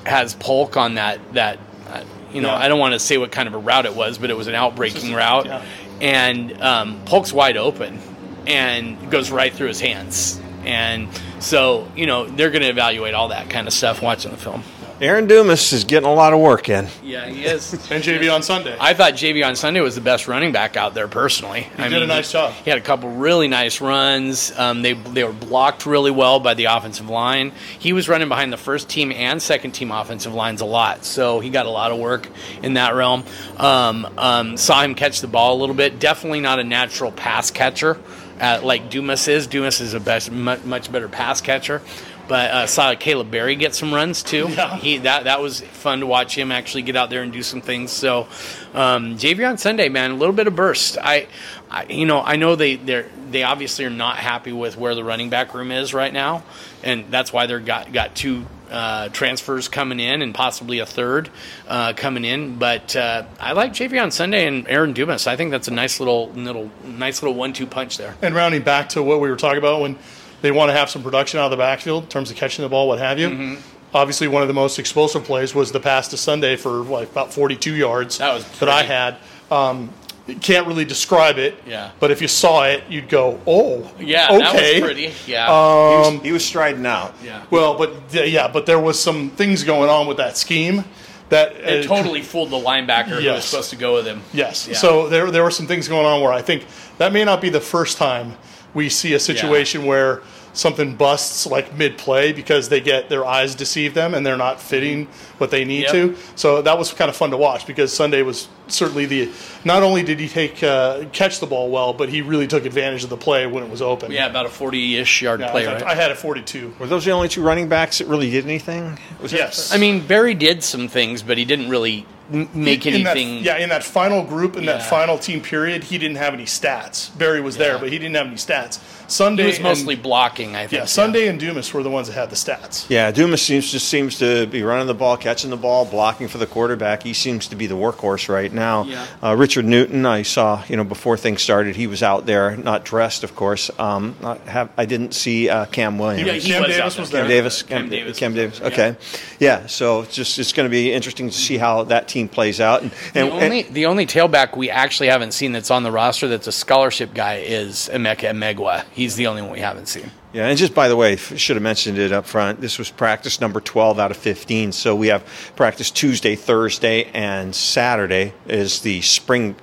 has 0.05 0.33
Polk 0.35 0.75
on 0.75 0.95
that 0.95 1.19
that. 1.33 1.59
Uh, 1.89 2.01
you 2.33 2.41
know, 2.41 2.49
Yeah. 2.49 2.57
I 2.57 2.67
don't 2.67 2.79
want 2.79 2.93
to 2.93 2.99
say 2.99 3.17
what 3.17 3.31
kind 3.31 3.47
of 3.47 3.53
a 3.53 3.57
route 3.59 3.85
it 3.85 3.95
was, 3.95 4.17
but 4.17 4.29
it 4.31 4.33
was 4.35 4.47
an 4.47 4.55
outbreaking 4.55 5.13
route, 5.13 5.45
yeah. 5.45 5.61
and 6.01 6.61
um, 6.61 6.99
Polk's 7.05 7.31
wide 7.31 7.57
open 7.57 7.99
and 8.47 9.11
goes 9.11 9.31
right 9.31 9.53
through 9.53 9.67
his 9.67 9.79
hands. 9.79 10.39
And 10.65 11.09
so, 11.39 11.87
you 11.95 12.05
know, 12.05 12.25
they're 12.25 12.51
going 12.51 12.61
to 12.61 12.69
evaluate 12.69 13.13
all 13.13 13.29
that 13.29 13.49
kind 13.49 13.67
of 13.67 13.73
stuff 13.73 14.01
watching 14.01 14.31
the 14.31 14.37
film. 14.37 14.63
Aaron 15.01 15.27
Dumas 15.27 15.73
is 15.73 15.83
getting 15.83 16.07
a 16.07 16.13
lot 16.13 16.31
of 16.31 16.39
work 16.39 16.69
in. 16.69 16.87
Yeah, 17.03 17.27
he 17.27 17.43
is. 17.43 17.73
and 17.91 18.01
Jay'Veon 18.01 18.41
Sunday. 18.41 18.77
I 18.79 18.93
thought 18.93 19.13
Jay'Veon 19.13 19.57
Sunday 19.57 19.81
was 19.81 19.95
the 19.95 20.01
best 20.01 20.29
running 20.29 20.53
back 20.53 20.77
out 20.77 20.93
there 20.93 21.09
personally. 21.09 21.63
He 21.63 21.83
I 21.83 21.89
did 21.89 22.03
a 22.03 22.07
nice 22.07 22.31
job. 22.31 22.53
He 22.53 22.69
had 22.69 22.79
a 22.79 22.81
couple 22.81 23.09
really 23.09 23.49
nice 23.49 23.81
runs. 23.81 24.57
Um, 24.57 24.81
they 24.81 24.93
they 24.93 25.25
were 25.25 25.33
blocked 25.33 25.85
really 25.85 26.11
well 26.11 26.39
by 26.39 26.53
the 26.53 26.65
offensive 26.65 27.09
line. 27.09 27.51
He 27.79 27.91
was 27.91 28.07
running 28.07 28.29
behind 28.29 28.53
the 28.53 28.57
first 28.57 28.87
team 28.87 29.11
and 29.11 29.41
second 29.41 29.71
team 29.71 29.91
offensive 29.91 30.33
lines 30.33 30.61
a 30.61 30.65
lot, 30.65 31.03
so 31.03 31.41
he 31.41 31.49
got 31.49 31.65
a 31.65 31.71
lot 31.71 31.91
of 31.91 31.99
work 31.99 32.29
in 32.61 32.75
that 32.75 32.95
realm. 32.95 33.25
Um, 33.57 34.07
um, 34.17 34.57
saw 34.57 34.83
him 34.83 34.95
catch 34.95 35.19
the 35.19 35.27
ball 35.27 35.57
a 35.57 35.59
little 35.59 35.75
bit. 35.75 35.99
Definitely 35.99 36.39
not 36.39 36.59
a 36.59 36.63
natural 36.63 37.11
pass 37.11 37.51
catcher 37.51 37.99
uh, 38.39 38.59
like 38.63 38.89
Dumas 38.89 39.27
is. 39.27 39.47
Dumas 39.47 39.81
is 39.81 39.93
a 39.93 39.99
best, 39.99 40.31
much, 40.31 40.63
much 40.63 40.91
better 40.91 41.07
pass 41.07 41.41
catcher. 41.41 41.81
But 42.27 42.51
uh, 42.51 42.67
saw 42.67 42.95
Caleb 42.95 43.31
Berry 43.31 43.55
get 43.55 43.75
some 43.75 43.93
runs 43.93 44.23
too. 44.23 44.47
Yeah. 44.49 44.77
He 44.77 44.99
that 44.99 45.25
that 45.25 45.41
was 45.41 45.59
fun 45.59 45.99
to 45.99 46.07
watch 46.07 46.37
him 46.37 46.51
actually 46.53 46.83
get 46.83 46.95
out 46.95 47.09
there 47.09 47.21
and 47.21 47.33
do 47.33 47.43
some 47.43 47.59
things. 47.61 47.91
So, 47.91 48.27
um, 48.73 49.17
Jay'Veon 49.17 49.59
Sunday, 49.59 49.89
man, 49.89 50.11
a 50.11 50.15
little 50.15 50.33
bit 50.33 50.47
of 50.47 50.55
burst. 50.55 50.97
I, 51.01 51.27
I 51.69 51.85
you 51.85 52.05
know, 52.05 52.21
I 52.21 52.37
know 52.37 52.55
they 52.55 52.77
they 52.77 53.05
they 53.29 53.43
obviously 53.43 53.83
are 53.83 53.89
not 53.89 54.17
happy 54.17 54.53
with 54.53 54.77
where 54.77 54.95
the 54.95 55.03
running 55.03 55.29
back 55.29 55.53
room 55.53 55.69
is 55.69 55.93
right 55.93 56.13
now, 56.13 56.43
and 56.81 57.11
that's 57.11 57.33
why 57.33 57.45
they're 57.45 57.59
got 57.59 57.91
got 57.91 58.15
two. 58.15 58.45
Uh, 58.73 59.07
transfers 59.09 59.67
coming 59.67 59.99
in 59.99 60.23
and 60.23 60.33
possibly 60.33 60.79
a 60.79 60.85
third 60.85 61.29
uh, 61.67 61.93
coming 61.93 62.25
in, 62.25 62.57
but 62.57 62.95
uh, 62.95 63.23
I 63.39 63.51
like 63.51 63.73
Jay'Veon 63.73 64.11
Sunday 64.11 64.47
and 64.47 64.67
Aaron 64.67 64.93
Dumas. 64.93 65.27
I 65.27 65.35
think 65.35 65.51
that's 65.51 65.67
a 65.67 65.71
nice 65.71 65.99
little 65.99 66.29
little 66.31 66.71
nice 66.83 67.21
little 67.21 67.35
one-two 67.35 67.67
punch 67.67 67.99
there. 67.99 68.15
And 68.23 68.33
rounding 68.33 68.63
back 68.63 68.89
to 68.89 69.03
what 69.03 69.19
we 69.19 69.29
were 69.29 69.35
talking 69.35 69.59
about 69.59 69.81
when 69.81 69.99
they 70.41 70.49
want 70.49 70.69
to 70.69 70.73
have 70.75 70.89
some 70.89 71.03
production 71.03 71.39
out 71.39 71.45
of 71.45 71.51
the 71.51 71.57
backfield 71.57 72.05
in 72.05 72.09
terms 72.09 72.31
of 72.31 72.35
catching 72.37 72.63
the 72.63 72.69
ball, 72.69 72.87
what 72.87 72.97
have 72.97 73.19
you. 73.19 73.29
Mm-hmm. 73.29 73.61
Obviously, 73.93 74.27
one 74.27 74.41
of 74.41 74.47
the 74.47 74.55
most 74.55 74.79
explosive 74.79 75.23
plays 75.23 75.53
was 75.53 75.71
the 75.71 75.79
pass 75.79 76.07
to 76.07 76.17
Sunday 76.17 76.55
for 76.55 76.71
like 76.71 77.11
about 77.11 77.31
42 77.31 77.75
yards 77.75 78.17
That 78.17 78.33
was 78.33 78.59
that 78.59 78.69
I 78.69 78.81
had. 78.81 79.17
Um, 79.51 79.93
you 80.27 80.35
can't 80.35 80.67
really 80.67 80.85
describe 80.85 81.37
it, 81.37 81.55
Yeah. 81.67 81.91
but 81.99 82.09
if 82.11 82.21
you 82.21 82.27
saw 82.27 82.63
it, 82.63 82.83
you'd 82.89 83.09
go, 83.09 83.39
"Oh, 83.45 83.89
Yeah, 83.99 84.27
okay." 84.31 84.39
that 84.39 84.53
was 84.53 84.81
pretty. 84.81 85.11
Yeah, 85.27 85.45
he, 85.47 86.07
Um, 86.07 86.13
was, 86.15 86.23
he 86.23 86.31
was 86.31 86.45
striding 86.45 86.85
out. 86.85 87.13
yeah. 87.23 87.41
Well, 87.49 87.75
but 87.77 87.91
yeah, 88.11 88.47
but 88.47 88.65
there 88.65 88.79
was 88.79 88.99
some 88.99 89.29
things 89.31 89.63
going 89.63 89.89
on 89.89 90.07
with 90.07 90.17
that 90.17 90.37
scheme 90.37 90.85
that 91.29 91.53
It 91.57 91.85
uh, 91.85 91.95
totally 91.95 92.21
fooled 92.21 92.51
the 92.51 92.57
linebacker 92.57 93.21
who 93.21 93.29
was 93.31 93.43
supposed 93.45 93.69
to 93.71 93.75
go 93.75 93.95
with 93.95 94.05
him. 94.05 94.21
Yes. 94.33 94.67
Yeah. 94.69 94.75
So 94.77 95.09
there 95.09 95.29
there 95.31 95.43
were 95.43 95.51
some 95.51 95.67
things 95.67 95.87
going 95.87 96.05
on 96.05 96.21
where 96.21 96.31
I 96.31 96.41
think 96.41 96.65
that 96.99 97.11
may 97.11 97.23
not 97.25 97.41
be 97.41 97.49
the 97.49 97.61
first 97.61 97.97
time 97.97 98.37
we 98.73 98.89
see 98.89 99.13
a 99.13 99.19
situation 99.19 99.85
where 99.85 100.21
something 100.53 100.95
busts 100.95 101.45
like 101.47 101.75
mid 101.75 101.97
play 101.97 102.31
because 102.31 102.69
they 102.69 102.79
get 102.79 103.09
their 103.09 103.25
eyes 103.25 103.55
deceive 103.55 103.93
them 103.95 104.13
and 104.13 104.23
they're 104.25 104.37
not 104.37 104.61
fitting 104.61 105.07
what 105.39 105.49
they 105.51 105.65
need 105.65 105.81
Yep. 105.83 105.91
to. 105.91 106.15
So 106.35 106.61
that 106.61 106.77
was 106.77 106.93
kind 106.93 107.09
of 107.09 107.15
fun 107.15 107.31
to 107.31 107.37
watch 107.37 107.65
because 107.65 107.91
Sunday 107.91 108.21
was 108.21 108.47
certainly 108.67 109.05
the 109.05 109.29
not 109.65 109.81
only 109.83 110.03
did 110.03 110.19
he 110.19 110.29
take 110.29 110.61
uh, 110.63 111.05
catch 111.11 111.39
the 111.39 111.47
ball 111.47 111.69
well, 111.69 111.91
but 111.93 112.09
he 112.09 112.21
really 112.21 112.47
took 112.47 112.65
advantage 112.65 113.03
of 113.03 113.09
the 113.09 113.17
play 113.17 113.47
when 113.47 113.63
it 113.63 113.69
was 113.69 113.81
open. 113.81 114.11
Yeah, 114.11 114.27
about 114.27 114.45
a 114.45 114.49
40-ish 114.49 115.21
yard 115.23 115.39
Yeah, 115.39 115.51
play, 115.51 115.65
I, 115.67 115.73
right? 115.73 115.83
I 115.83 115.95
had 115.95 116.11
a 116.11 116.15
42. 116.15 116.75
Were 116.79 116.85
those 116.87 117.03
the 117.03 117.11
only 117.11 117.27
two 117.29 117.41
running 117.41 117.67
backs 117.67 117.97
that 117.97 118.07
really 118.07 118.29
did 118.29 118.45
anything? 118.45 118.97
Was 119.21 119.33
it- 119.33 119.37
Yes. 119.37 119.73
I 119.73 119.77
mean, 119.77 120.05
Berry 120.05 120.35
did 120.35 120.63
some 120.63 120.87
things, 120.87 121.23
but 121.23 121.37
he 121.37 121.45
didn't 121.45 121.69
really 121.69 121.99
m- 121.99 122.05
make 122.29 122.85
in 122.85 123.03
that, 123.03 123.17
anything. 123.17 123.43
yeah, 123.43 123.57
in 123.57 123.69
that 123.69 123.83
final 123.83 124.23
group, 124.23 124.55
in 124.55 124.65
that 124.65 124.83
final 124.83 125.17
team 125.17 125.41
period, 125.41 125.83
he 125.83 125.97
didn't 125.97 126.17
have 126.17 126.33
any 126.33 126.45
stats. 126.45 127.15
Berry 127.17 127.41
was 127.41 127.57
there, 127.57 127.77
but 127.77 127.91
he 127.91 127.99
didn't 127.99 128.15
have 128.15 128.27
any 128.27 128.35
stats. 128.35 128.79
Sunday 129.09 129.43
he 129.43 129.47
was 129.47 129.55
and- 129.57 129.63
mostly 129.63 129.95
blocking, 129.95 130.55
I 130.55 130.61
think. 130.61 130.71
Yeah, 130.79 130.85
Sunday 130.85 131.27
and 131.27 131.39
Dumas 131.39 131.73
were 131.73 131.83
the 131.83 131.89
ones 131.89 132.07
that 132.07 132.13
had 132.13 132.29
the 132.29 132.35
stats. 132.35 132.89
Yeah, 132.89 133.11
Dumas 133.11 133.41
seems 133.41 133.71
just 133.71 133.87
seems 133.87 134.17
to 134.19 134.47
be 134.47 134.63
running 134.63 134.87
the 134.87 134.93
ball, 134.93 135.17
catching 135.17 135.49
the 135.49 135.57
ball, 135.57 135.85
blocking 135.85 136.27
for 136.27 136.37
the 136.37 136.47
quarterback. 136.47 137.03
He 137.03 137.13
seems 137.13 137.47
to 137.49 137.55
be 137.55 137.67
the 137.67 137.75
workhorse 137.75 138.29
right 138.29 138.51
now. 138.51 138.83
Yeah. 138.85 139.05
Uh, 139.21 139.35
Richard 139.35 139.65
Newton, 139.65 140.05
I 140.05 140.23
saw, 140.23 140.63
you 140.67 140.77
know, 140.77 140.83
before 140.83 141.17
things 141.17 141.41
started, 141.41 141.75
he 141.75 141.85
was 141.85 142.01
out 142.01 142.25
there, 142.25 142.55
not 142.55 142.85
dressed, 142.85 143.23
of 143.23 143.35
course. 143.35 143.69
Um, 143.77 144.15
not 144.21 144.39
have, 144.47 144.69
I 144.77 144.85
didn't 144.85 145.13
see 145.13 145.49
uh, 145.49 145.65
Cam 145.65 145.97
Williams. 145.99 146.25
Yeah, 146.25 146.33
he 146.33 146.49
Cam 146.51 146.61
was 146.63 146.71
Davis 146.71 146.79
out 146.79 146.93
there. 146.93 147.01
was 147.01 147.09
Cam 147.11 147.19
there. 147.19 147.27
Davis. 147.27 147.63
Cam 147.63 147.81
Cam, 147.81 147.89
Davis 147.89 148.19
Cam 148.19 148.33
Davis. 148.33 148.61
Okay. 148.61 148.95
Yeah. 149.39 149.67
So 149.67 150.05
just 150.05 150.39
it's 150.39 150.53
going 150.53 150.67
to 150.67 150.71
be 150.71 150.91
interesting 150.93 151.29
to 151.29 151.35
see 151.35 151.57
how 151.57 151.83
that 151.83 152.07
team 152.07 152.22
plays 152.29 152.59
out. 152.61 152.81
And, 152.81 152.91
The 153.13 153.19
and, 153.21 153.31
only 153.31 153.61
the 153.63 153.85
only 153.85 154.05
tailback 154.05 154.55
we 154.57 154.69
actually 154.69 155.07
haven't 155.07 155.31
seen 155.33 155.51
that's 155.51 155.71
on 155.71 155.83
the 155.83 155.91
roster 155.91 156.27
that's 156.27 156.47
a 156.47 156.51
scholarship 156.51 157.13
guy 157.13 157.35
is 157.37 157.89
Emeka 157.91 158.31
Megwa. 158.31 158.83
He's 158.91 159.15
the 159.15 159.27
only 159.27 159.41
one 159.41 159.51
we 159.51 159.59
haven't 159.59 159.87
seen. 159.87 160.09
Yeah, 160.33 160.47
and 160.47 160.57
just 160.57 160.73
by 160.73 160.87
the 160.87 160.95
way, 160.95 161.15
should 161.15 161.55
have 161.55 161.61
mentioned 161.63 161.99
it 161.99 162.11
up 162.11 162.25
front. 162.25 162.59
This 162.59 162.79
was 162.79 162.89
practice 162.89 163.39
number 163.39 163.61
12 163.61 163.99
out 163.99 164.09
of 164.09 164.17
15. 164.17 164.71
So 164.71 164.95
we 164.95 165.07
have 165.09 165.23
practice 165.55 165.91
Tuesday, 165.91 166.35
Thursday, 166.35 167.03
and 167.13 167.53
Saturday 167.53 168.33
is 168.47 168.81
the 168.81 169.01
spring. 169.01 169.55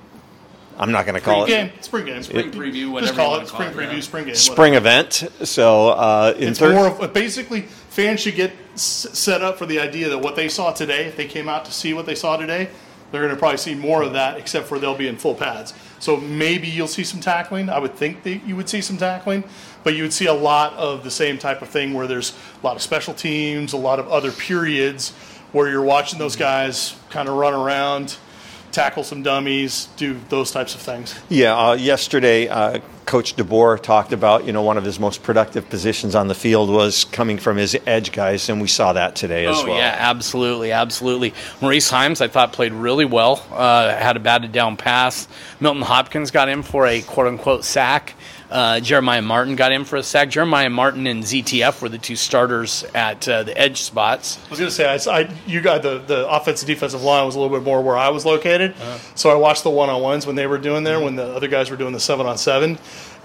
I'm 0.79 0.91
not 0.93 1.05
going 1.05 1.15
to 1.15 1.21
call 1.21 1.43
Spring 1.45 1.65
it 1.67 1.71
game, 1.73 1.81
spring 1.83 2.05
game, 2.05 2.23
Spring 2.23 2.51
preview, 2.51 2.89
whatever 2.91 3.07
Just 3.07 3.15
call 3.19 3.35
you 3.35 3.41
it 3.41 3.47
spring 3.49 3.71
call 3.73 3.79
it, 3.81 3.85
preview, 3.89 3.93
yeah. 3.95 3.99
spring 4.01 4.25
game. 4.25 4.35
spring 4.35 4.73
event. 4.75 5.29
So 5.43 5.89
uh, 5.89 6.33
in 6.37 6.47
It's 6.49 6.59
thir- 6.59 6.73
more 6.73 6.87
of 6.87 7.13
basically 7.13 7.61
fans 7.89 8.21
should 8.21 8.35
get 8.35 8.51
s- 8.51 8.57
set 8.75 9.41
up 9.41 9.57
for 9.57 9.65
the 9.65 9.79
idea 9.79 10.09
that 10.09 10.19
what 10.19 10.35
they 10.35 10.49
saw 10.49 10.71
today, 10.71 11.05
if 11.05 11.17
they 11.17 11.27
came 11.27 11.49
out 11.49 11.65
to 11.65 11.71
see 11.71 11.93
what 11.93 12.05
they 12.05 12.15
saw 12.15 12.37
today, 12.37 12.69
they're 13.11 13.21
going 13.21 13.33
to 13.33 13.39
probably 13.39 13.57
see 13.57 13.75
more 13.75 14.01
of 14.03 14.13
that, 14.13 14.37
except 14.37 14.67
for 14.67 14.79
they'll 14.79 14.95
be 14.95 15.07
in 15.07 15.17
full 15.17 15.35
pads. 15.35 15.73
So 15.99 16.15
maybe 16.17 16.67
you'll 16.67 16.87
see 16.87 17.03
some 17.03 17.19
tackling. 17.19 17.69
I 17.69 17.77
would 17.77 17.95
think 17.95 18.23
that 18.23 18.47
you 18.47 18.55
would 18.55 18.69
see 18.69 18.81
some 18.81 18.97
tackling, 18.97 19.43
but 19.83 19.95
you 19.95 20.03
would 20.03 20.13
see 20.13 20.27
a 20.27 20.33
lot 20.33 20.73
of 20.73 21.03
the 21.03 21.11
same 21.11 21.37
type 21.37 21.61
of 21.61 21.67
thing 21.67 21.93
where 21.93 22.07
there's 22.07 22.33
a 22.61 22.65
lot 22.65 22.77
of 22.77 22.81
special 22.81 23.13
teams, 23.13 23.73
a 23.73 23.77
lot 23.77 23.99
of 23.99 24.07
other 24.07 24.31
periods 24.31 25.11
where 25.51 25.69
you're 25.69 25.83
watching 25.83 26.19
those 26.19 26.37
guys 26.37 26.95
kind 27.09 27.27
of 27.27 27.35
run 27.35 27.53
around. 27.53 28.15
tackle 28.71 29.03
some 29.03 29.21
dummies, 29.23 29.89
do 29.97 30.17
those 30.29 30.51
types 30.51 30.75
of 30.75 30.81
things. 30.81 31.19
Yeah, 31.29 31.57
uh, 31.57 31.73
yesterday, 31.73 32.47
uh, 32.47 32.79
Coach 33.05 33.35
DeBoer 33.35 33.81
talked 33.81 34.13
about 34.13 34.45
you 34.45 34.53
know 34.53 34.61
one 34.61 34.77
of 34.77 34.83
his 34.83 34.99
most 34.99 35.23
productive 35.23 35.69
positions 35.69 36.15
on 36.15 36.27
the 36.27 36.35
field 36.35 36.69
was 36.69 37.05
coming 37.05 37.37
from 37.37 37.57
his 37.57 37.77
edge 37.85 38.11
guys, 38.11 38.49
and 38.49 38.61
we 38.61 38.67
saw 38.67 38.93
that 38.93 39.15
today 39.15 39.45
as 39.45 39.57
oh, 39.57 39.67
well. 39.67 39.77
yeah, 39.77 39.95
absolutely, 39.97 40.71
absolutely. 40.71 41.33
Maurice 41.61 41.91
Heims, 41.91 42.21
I 42.21 42.27
thought, 42.27 42.53
played 42.53 42.73
really 42.73 43.05
well. 43.05 43.45
Uh, 43.51 43.95
had 43.95 44.17
a 44.17 44.19
batted 44.19 44.51
down 44.51 44.77
pass. 44.77 45.27
Milton 45.59 45.81
Hopkins 45.81 46.31
got 46.31 46.49
in 46.49 46.63
for 46.63 46.85
a 46.85 47.01
quote 47.01 47.27
unquote 47.27 47.63
sack. 47.65 48.15
Uh, 48.51 48.81
Jeremiah 48.81 49.21
Martin 49.21 49.55
got 49.55 49.71
in 49.71 49.85
for 49.85 49.95
a 49.95 50.03
sack. 50.03 50.29
Jeremiah 50.29 50.69
Martin 50.69 51.07
and 51.07 51.23
ZTF 51.23 51.81
were 51.81 51.87
the 51.87 51.97
two 51.97 52.17
starters 52.17 52.83
at 52.93 53.25
uh, 53.27 53.43
the 53.43 53.57
edge 53.57 53.81
spots. 53.81 54.37
I 54.45 54.49
was 54.49 54.59
going 54.59 54.69
to 54.69 54.75
say, 54.75 54.85
I, 54.85 55.19
I, 55.19 55.33
you 55.47 55.61
got 55.61 55.83
the, 55.83 55.99
the 55.99 56.29
offensive 56.29 56.67
defensive 56.67 57.01
line 57.01 57.25
was 57.25 57.35
a 57.35 57.39
little 57.39 57.57
bit 57.57 57.63
more 57.63 57.81
where 57.81 57.97
I 57.97 58.09
was 58.09 58.25
located. 58.25 58.71
Uh-huh. 58.73 58.97
So 59.15 59.29
I 59.29 59.35
watched 59.35 59.63
the 59.63 59.69
one 59.69 59.89
on 59.89 60.01
ones 60.01 60.27
when 60.27 60.35
they 60.35 60.47
were 60.47 60.57
doing 60.57 60.83
there, 60.83 60.97
mm-hmm. 60.97 61.05
when 61.05 61.15
the 61.15 61.33
other 61.33 61.47
guys 61.47 61.71
were 61.71 61.77
doing 61.77 61.93
the 61.93 61.99
seven 62.01 62.25
on 62.25 62.37
seven. 62.37 62.77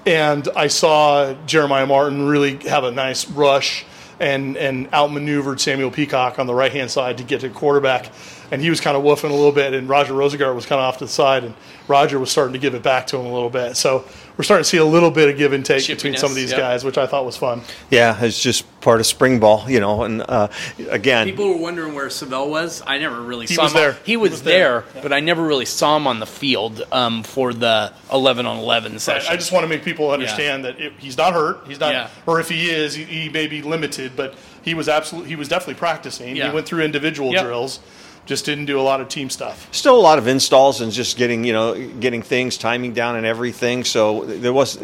And 0.07 0.49
I 0.55 0.69
saw 0.69 1.35
Jeremiah 1.47 1.87
Martin 1.87 2.27
really 2.29 2.59
have 2.69 2.85
a 2.85 2.93
nice 2.93 3.29
rush 3.29 3.85
and, 4.21 4.57
and 4.57 4.89
outmaneuvered 4.95 5.61
Samuel 5.61 5.91
Peacock 5.91 6.39
on 6.39 6.47
the 6.47 6.55
right 6.55 6.73
hand 6.73 6.93
side 6.93 7.19
to 7.19 7.25
get 7.25 7.41
to 7.41 7.51
quarterback. 7.51 8.13
And 8.53 8.63
he 8.63 8.71
was 8.71 8.81
kind 8.81 8.97
of 8.97 9.03
woofing 9.03 9.31
a 9.31 9.35
little 9.35 9.51
bit, 9.51 9.75
and 9.75 9.89
Roger 9.89 10.13
Rosengart 10.13 10.55
was 10.55 10.65
kind 10.65 10.79
of 10.79 10.85
off 10.85 10.99
to 10.99 11.07
the 11.07 11.11
side, 11.11 11.43
and 11.43 11.55
Roger 11.89 12.21
was 12.21 12.31
starting 12.31 12.53
to 12.53 12.61
give 12.61 12.75
it 12.75 12.83
back 12.85 13.09
to 13.09 13.17
him 13.17 13.27
a 13.27 13.33
little 13.33 13.51
bit. 13.51 13.77
So 13.77 14.05
we're 14.37 14.45
starting 14.45 14.64
to 14.64 14.69
see 14.69 14.76
a 14.76 14.85
little 14.85 15.11
bit 15.11 15.31
of 15.31 15.38
give 15.38 15.52
and 15.52 15.64
take 15.64 15.83
Chippiness, 15.83 15.88
between 15.88 16.16
some 16.16 16.31
of 16.31 16.37
these 16.37 16.50
yep. 16.50 16.61
guys, 16.61 16.85
which 16.85 16.99
I 16.99 17.07
thought 17.07 17.25
was 17.25 17.37
fun. 17.37 17.62
Yeah, 17.90 18.23
it's 18.23 18.40
just 18.40 18.64
part 18.83 19.00
of 19.00 19.07
spring 19.07 19.40
ball, 19.40 19.69
you 19.69 19.81
know. 19.81 20.02
And 20.02 20.23
uh, 20.23 20.49
again, 20.90 21.26
people 21.26 21.49
were 21.49 21.57
wondering 21.57 21.95
where 21.95 22.11
Savell 22.11 22.50
was. 22.50 22.83
I 22.87 22.99
never 22.99 23.21
really 23.21 23.47
he 23.47 23.55
saw 23.55 23.64
was 23.64 23.73
him. 23.73 23.78
There. 23.78 23.93
He 24.05 24.16
was, 24.16 24.31
he 24.31 24.35
was 24.35 24.43
there, 24.43 24.85
there. 24.93 25.02
but 25.02 25.12
I 25.12 25.21
never 25.21 25.43
really 25.43 25.64
saw 25.64 25.97
him 25.97 26.07
on 26.07 26.21
the 26.21 26.26
field 26.26 26.83
um, 26.93 27.23
for 27.23 27.55
the 27.55 27.93
eleven 28.12 28.45
on 28.47 28.59
eleven 28.59 28.99
session. 28.99 29.26
Right. 29.26 29.35
I 29.35 29.37
just 29.37 29.52
want 29.52 29.64
to 29.64 29.69
make 29.69 29.85
people 29.85 30.11
understand 30.11 30.64
yeah. 30.64 30.73
that 30.73 30.81
it, 30.81 30.93
he's 30.99 31.16
not 31.16 31.33
hurt. 31.33 31.66
He's 31.66 31.81
not, 31.81 31.93
yeah. 31.93 32.11
or 32.26 32.38
if 32.38 32.50
he 32.50 32.69
is, 32.69 32.95
he, 32.95 33.05
he, 33.05 33.28
may 33.31 33.47
be 33.47 33.62
limited, 33.62 34.12
but 34.16 34.35
he 34.62 34.75
was 34.75 34.88
absolutely 34.88 35.31
he 35.31 35.37
was 35.37 35.49
definitely 35.49 35.75
practicing. 35.75 36.37
Yeah. 36.37 36.49
He 36.49 36.55
went 36.55 36.66
through 36.66 36.83
individual 36.83 37.33
yep. 37.33 37.45
drills 37.45 37.81
just 38.26 38.45
didn't 38.45 38.66
do 38.66 38.78
a 38.78 38.83
lot 38.83 39.00
of 39.00 39.09
team 39.09 39.30
stuff. 39.30 39.68
Still 39.73 39.97
a 39.97 40.00
lot 40.00 40.18
of 40.18 40.26
installs 40.26 40.80
and 40.80 40.92
just 40.92 41.16
getting 41.16 41.45
you 41.45 41.52
know 41.52 41.75
getting 42.00 42.23
things 42.23 42.59
timing 42.59 42.92
down 42.92 43.16
and 43.16 43.25
everything. 43.25 43.85
So 43.85 44.25
there 44.25 44.52
was 44.52 44.78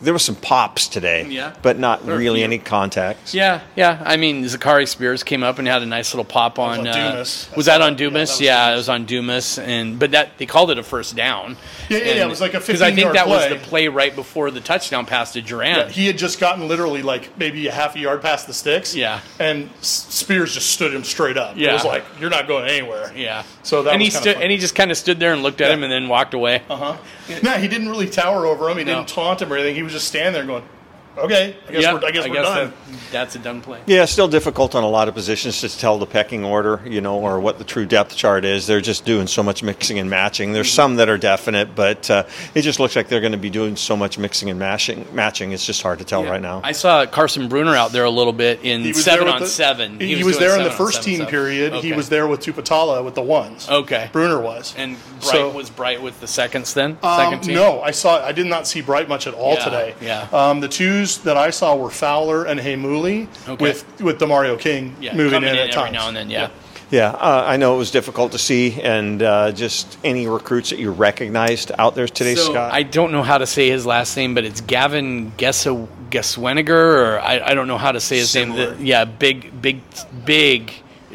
there 0.00 0.12
was 0.12 0.24
some 0.24 0.36
pops 0.36 0.88
today, 0.88 1.26
yeah, 1.28 1.54
but 1.62 1.78
not 1.78 2.04
really 2.06 2.42
any 2.42 2.58
contacts. 2.58 3.34
Yeah, 3.34 3.60
yeah. 3.74 4.02
I 4.04 4.16
mean, 4.16 4.46
Zachary 4.48 4.86
Spears 4.86 5.22
came 5.22 5.42
up 5.42 5.58
and 5.58 5.68
had 5.68 5.82
a 5.82 5.86
nice 5.86 6.14
little 6.14 6.24
pop 6.24 6.58
on. 6.58 6.78
Was, 6.78 6.88
on 6.88 6.96
uh, 6.96 7.56
was 7.56 7.66
that 7.66 7.82
on 7.82 7.96
Dumas? 7.96 8.40
Yeah, 8.40 8.68
yeah, 8.68 8.74
it 8.74 8.76
was 8.76 8.88
on 8.88 9.04
Dumas, 9.04 9.58
and 9.58 9.98
but 9.98 10.12
that 10.12 10.38
they 10.38 10.46
called 10.46 10.70
it 10.70 10.78
a 10.78 10.82
first 10.82 11.16
down. 11.16 11.56
Yeah, 11.88 11.98
yeah, 11.98 12.04
and, 12.04 12.16
yeah 12.18 12.24
it 12.24 12.28
was 12.28 12.40
like 12.40 12.54
a 12.54 12.60
because 12.60 12.82
I 12.82 12.92
think 12.92 13.12
that 13.12 13.26
play. 13.26 13.50
was 13.50 13.60
the 13.60 13.66
play 13.66 13.88
right 13.88 14.14
before 14.14 14.50
the 14.50 14.60
touchdown 14.60 15.06
pass 15.06 15.32
to 15.32 15.42
Duran. 15.42 15.76
Yeah, 15.76 15.88
he 15.88 16.06
had 16.06 16.18
just 16.18 16.38
gotten 16.38 16.68
literally 16.68 17.02
like 17.02 17.36
maybe 17.36 17.66
a 17.66 17.72
half 17.72 17.96
a 17.96 17.98
yard 17.98 18.22
past 18.22 18.46
the 18.46 18.54
sticks. 18.54 18.94
Yeah, 18.94 19.20
and 19.40 19.70
Spears 19.80 20.54
just 20.54 20.70
stood 20.70 20.94
him 20.94 21.04
straight 21.04 21.36
up. 21.36 21.56
Yeah, 21.56 21.70
it 21.70 21.72
was 21.74 21.84
like 21.84 22.04
you're 22.20 22.30
not 22.30 22.46
going 22.46 22.68
anywhere. 22.78 23.12
Yeah. 23.16 23.44
So 23.62 23.82
that 23.82 23.92
and 23.92 24.02
he 24.02 24.10
stood 24.10 24.36
and 24.36 24.50
he 24.50 24.58
just 24.58 24.74
kind 24.74 24.90
of 24.90 24.96
stood 24.96 25.18
there 25.18 25.32
and 25.32 25.42
looked 25.42 25.60
at 25.60 25.68
yeah. 25.68 25.74
him 25.74 25.82
and 25.82 25.92
then 25.92 26.08
walked 26.08 26.34
away. 26.34 26.62
Uh 26.68 26.76
huh. 26.76 26.96
No, 27.42 27.52
he 27.52 27.68
didn't 27.68 27.88
really 27.88 28.08
tower 28.08 28.46
over 28.46 28.68
him. 28.68 28.78
He 28.78 28.84
no. 28.84 28.96
didn't 28.96 29.08
taunt 29.08 29.42
him 29.42 29.52
or 29.52 29.56
anything. 29.56 29.74
He 29.74 29.82
was 29.82 29.92
just 29.92 30.08
standing 30.08 30.32
there 30.34 30.44
going, 30.44 30.68
okay, 31.16 31.56
I 31.68 31.72
guess 31.72 31.82
yep, 31.82 31.94
we're, 31.94 32.08
I 32.08 32.10
guess 32.10 32.24
I 32.24 32.28
we're 32.28 32.34
guess 32.34 32.44
done. 32.44 32.70
That, 32.70 33.12
that's 33.12 33.36
a 33.36 33.38
done 33.38 33.60
play. 33.60 33.80
Yeah, 33.86 34.04
still 34.04 34.28
difficult 34.28 34.74
on 34.74 34.82
a 34.82 34.88
lot 34.88 35.08
of 35.08 35.14
positions 35.14 35.60
to 35.60 35.68
tell 35.68 35.98
the 35.98 36.06
pecking 36.06 36.44
order, 36.44 36.82
you 36.84 37.00
know, 37.00 37.18
or 37.18 37.40
what 37.40 37.58
the 37.58 37.64
true 37.64 37.86
depth 37.86 38.16
chart 38.16 38.44
is. 38.44 38.66
They're 38.66 38.80
just 38.80 39.04
doing 39.04 39.26
so 39.26 39.42
much 39.42 39.62
mixing 39.62 39.98
and 39.98 40.10
matching. 40.10 40.52
There's 40.52 40.70
some 40.70 40.96
that 40.96 41.08
are 41.08 41.18
definite, 41.18 41.74
but 41.74 42.10
uh, 42.10 42.24
it 42.54 42.62
just 42.62 42.80
looks 42.80 42.96
like 42.96 43.08
they're 43.08 43.20
going 43.20 43.32
to 43.32 43.38
be 43.38 43.50
doing 43.50 43.76
so 43.76 43.96
much 43.96 44.18
mixing 44.18 44.50
and 44.50 44.58
matching. 44.58 45.06
Matching, 45.12 45.52
it's 45.52 45.64
just 45.64 45.82
hard 45.82 45.98
to 46.00 46.04
tell 46.04 46.24
yeah. 46.24 46.30
right 46.30 46.42
now. 46.42 46.60
I 46.62 46.72
saw 46.72 47.06
Carson 47.06 47.48
Bruner 47.48 47.74
out 47.74 47.92
there 47.92 48.04
a 48.04 48.10
little 48.10 48.32
bit 48.32 48.64
in 48.64 48.92
seven 48.94 49.28
on 49.28 49.40
the, 49.40 49.46
seven. 49.46 50.00
He, 50.00 50.16
he 50.16 50.24
was, 50.24 50.34
was 50.34 50.38
there 50.38 50.58
in 50.58 50.64
the 50.64 50.70
first 50.70 51.02
team 51.02 51.18
seven. 51.18 51.30
period. 51.30 51.72
Okay. 51.72 51.86
He 51.88 51.92
was 51.92 52.08
there 52.08 52.26
with 52.26 52.40
Tuputala 52.40 53.04
with 53.04 53.14
the 53.14 53.22
ones. 53.22 53.68
Okay, 53.68 54.10
Bruner 54.12 54.40
was, 54.40 54.74
and 54.76 54.96
Bright 55.20 55.22
so, 55.22 55.50
was 55.50 55.70
Bright 55.70 56.02
with 56.02 56.20
the 56.20 56.26
seconds. 56.26 56.74
Then 56.74 56.98
um, 57.02 57.18
second 57.18 57.40
team. 57.40 57.54
No, 57.54 57.80
I 57.80 57.92
saw. 57.92 58.24
I 58.24 58.32
did 58.32 58.46
not 58.46 58.66
see 58.66 58.80
Bright 58.82 59.08
much 59.08 59.26
at 59.26 59.34
all 59.34 59.54
yeah, 59.54 59.64
today. 59.64 59.94
Yeah. 60.00 60.28
Um, 60.32 60.60
the 60.60 60.68
twos 60.68 61.05
that 61.18 61.36
I 61.36 61.50
saw 61.50 61.76
were 61.76 61.90
Fowler 61.90 62.44
and 62.44 62.60
Heimuli 62.60 63.28
okay. 63.48 63.62
with 63.62 64.00
with 64.00 64.20
Mario 64.20 64.56
King 64.56 64.96
yeah, 65.00 65.14
moving 65.14 65.42
in, 65.42 65.48
in 65.50 65.56
at 65.56 65.72
times. 65.72 65.92
now 65.92 66.08
and 66.08 66.16
then. 66.16 66.30
Yeah. 66.30 66.50
Yeah, 66.88 67.10
uh, 67.10 67.42
I 67.44 67.56
know 67.56 67.74
it 67.74 67.78
was 67.78 67.90
difficult 67.90 68.30
to 68.30 68.38
see, 68.38 68.80
and 68.80 69.20
uh, 69.20 69.50
just 69.50 69.98
any 70.04 70.28
recruits 70.28 70.70
that 70.70 70.78
you 70.78 70.92
recognized 70.92 71.72
out 71.76 71.96
there 71.96 72.06
today, 72.06 72.36
so 72.36 72.52
Scott. 72.52 72.72
I 72.72 72.84
don't 72.84 73.10
know 73.10 73.24
how 73.24 73.38
to 73.38 73.46
say 73.46 73.68
his 73.68 73.84
last 73.84 74.16
name, 74.16 74.34
but 74.34 74.44
it's 74.44 74.60
Gavin 74.60 75.32
Gesweniger, 75.32 76.70
or 76.70 77.18
I, 77.18 77.40
I, 77.40 77.54
don't 77.54 77.66
know 77.66 77.76
how 77.76 77.90
to 77.90 77.98
say 77.98 78.18
his 78.18 78.30
Similar. 78.30 78.70
name. 78.70 78.78
The, 78.78 78.86
yeah, 78.86 79.04
big, 79.04 79.60
big, 79.60 79.80
big 80.24 80.72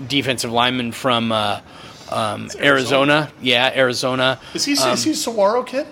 defensive 0.10 0.52
lineman 0.52 0.92
from 0.92 1.32
uh, 1.32 1.62
um, 2.10 2.50
Arizona. 2.60 2.66
Arizona. 2.66 3.32
Yeah, 3.42 3.72
Arizona. 3.74 4.40
Is 4.54 4.66
he 4.66 4.78
um, 4.78 4.94
is 4.94 5.06
he 5.06 5.12
a 5.12 5.16
Saguaro 5.16 5.64
kid? 5.64 5.88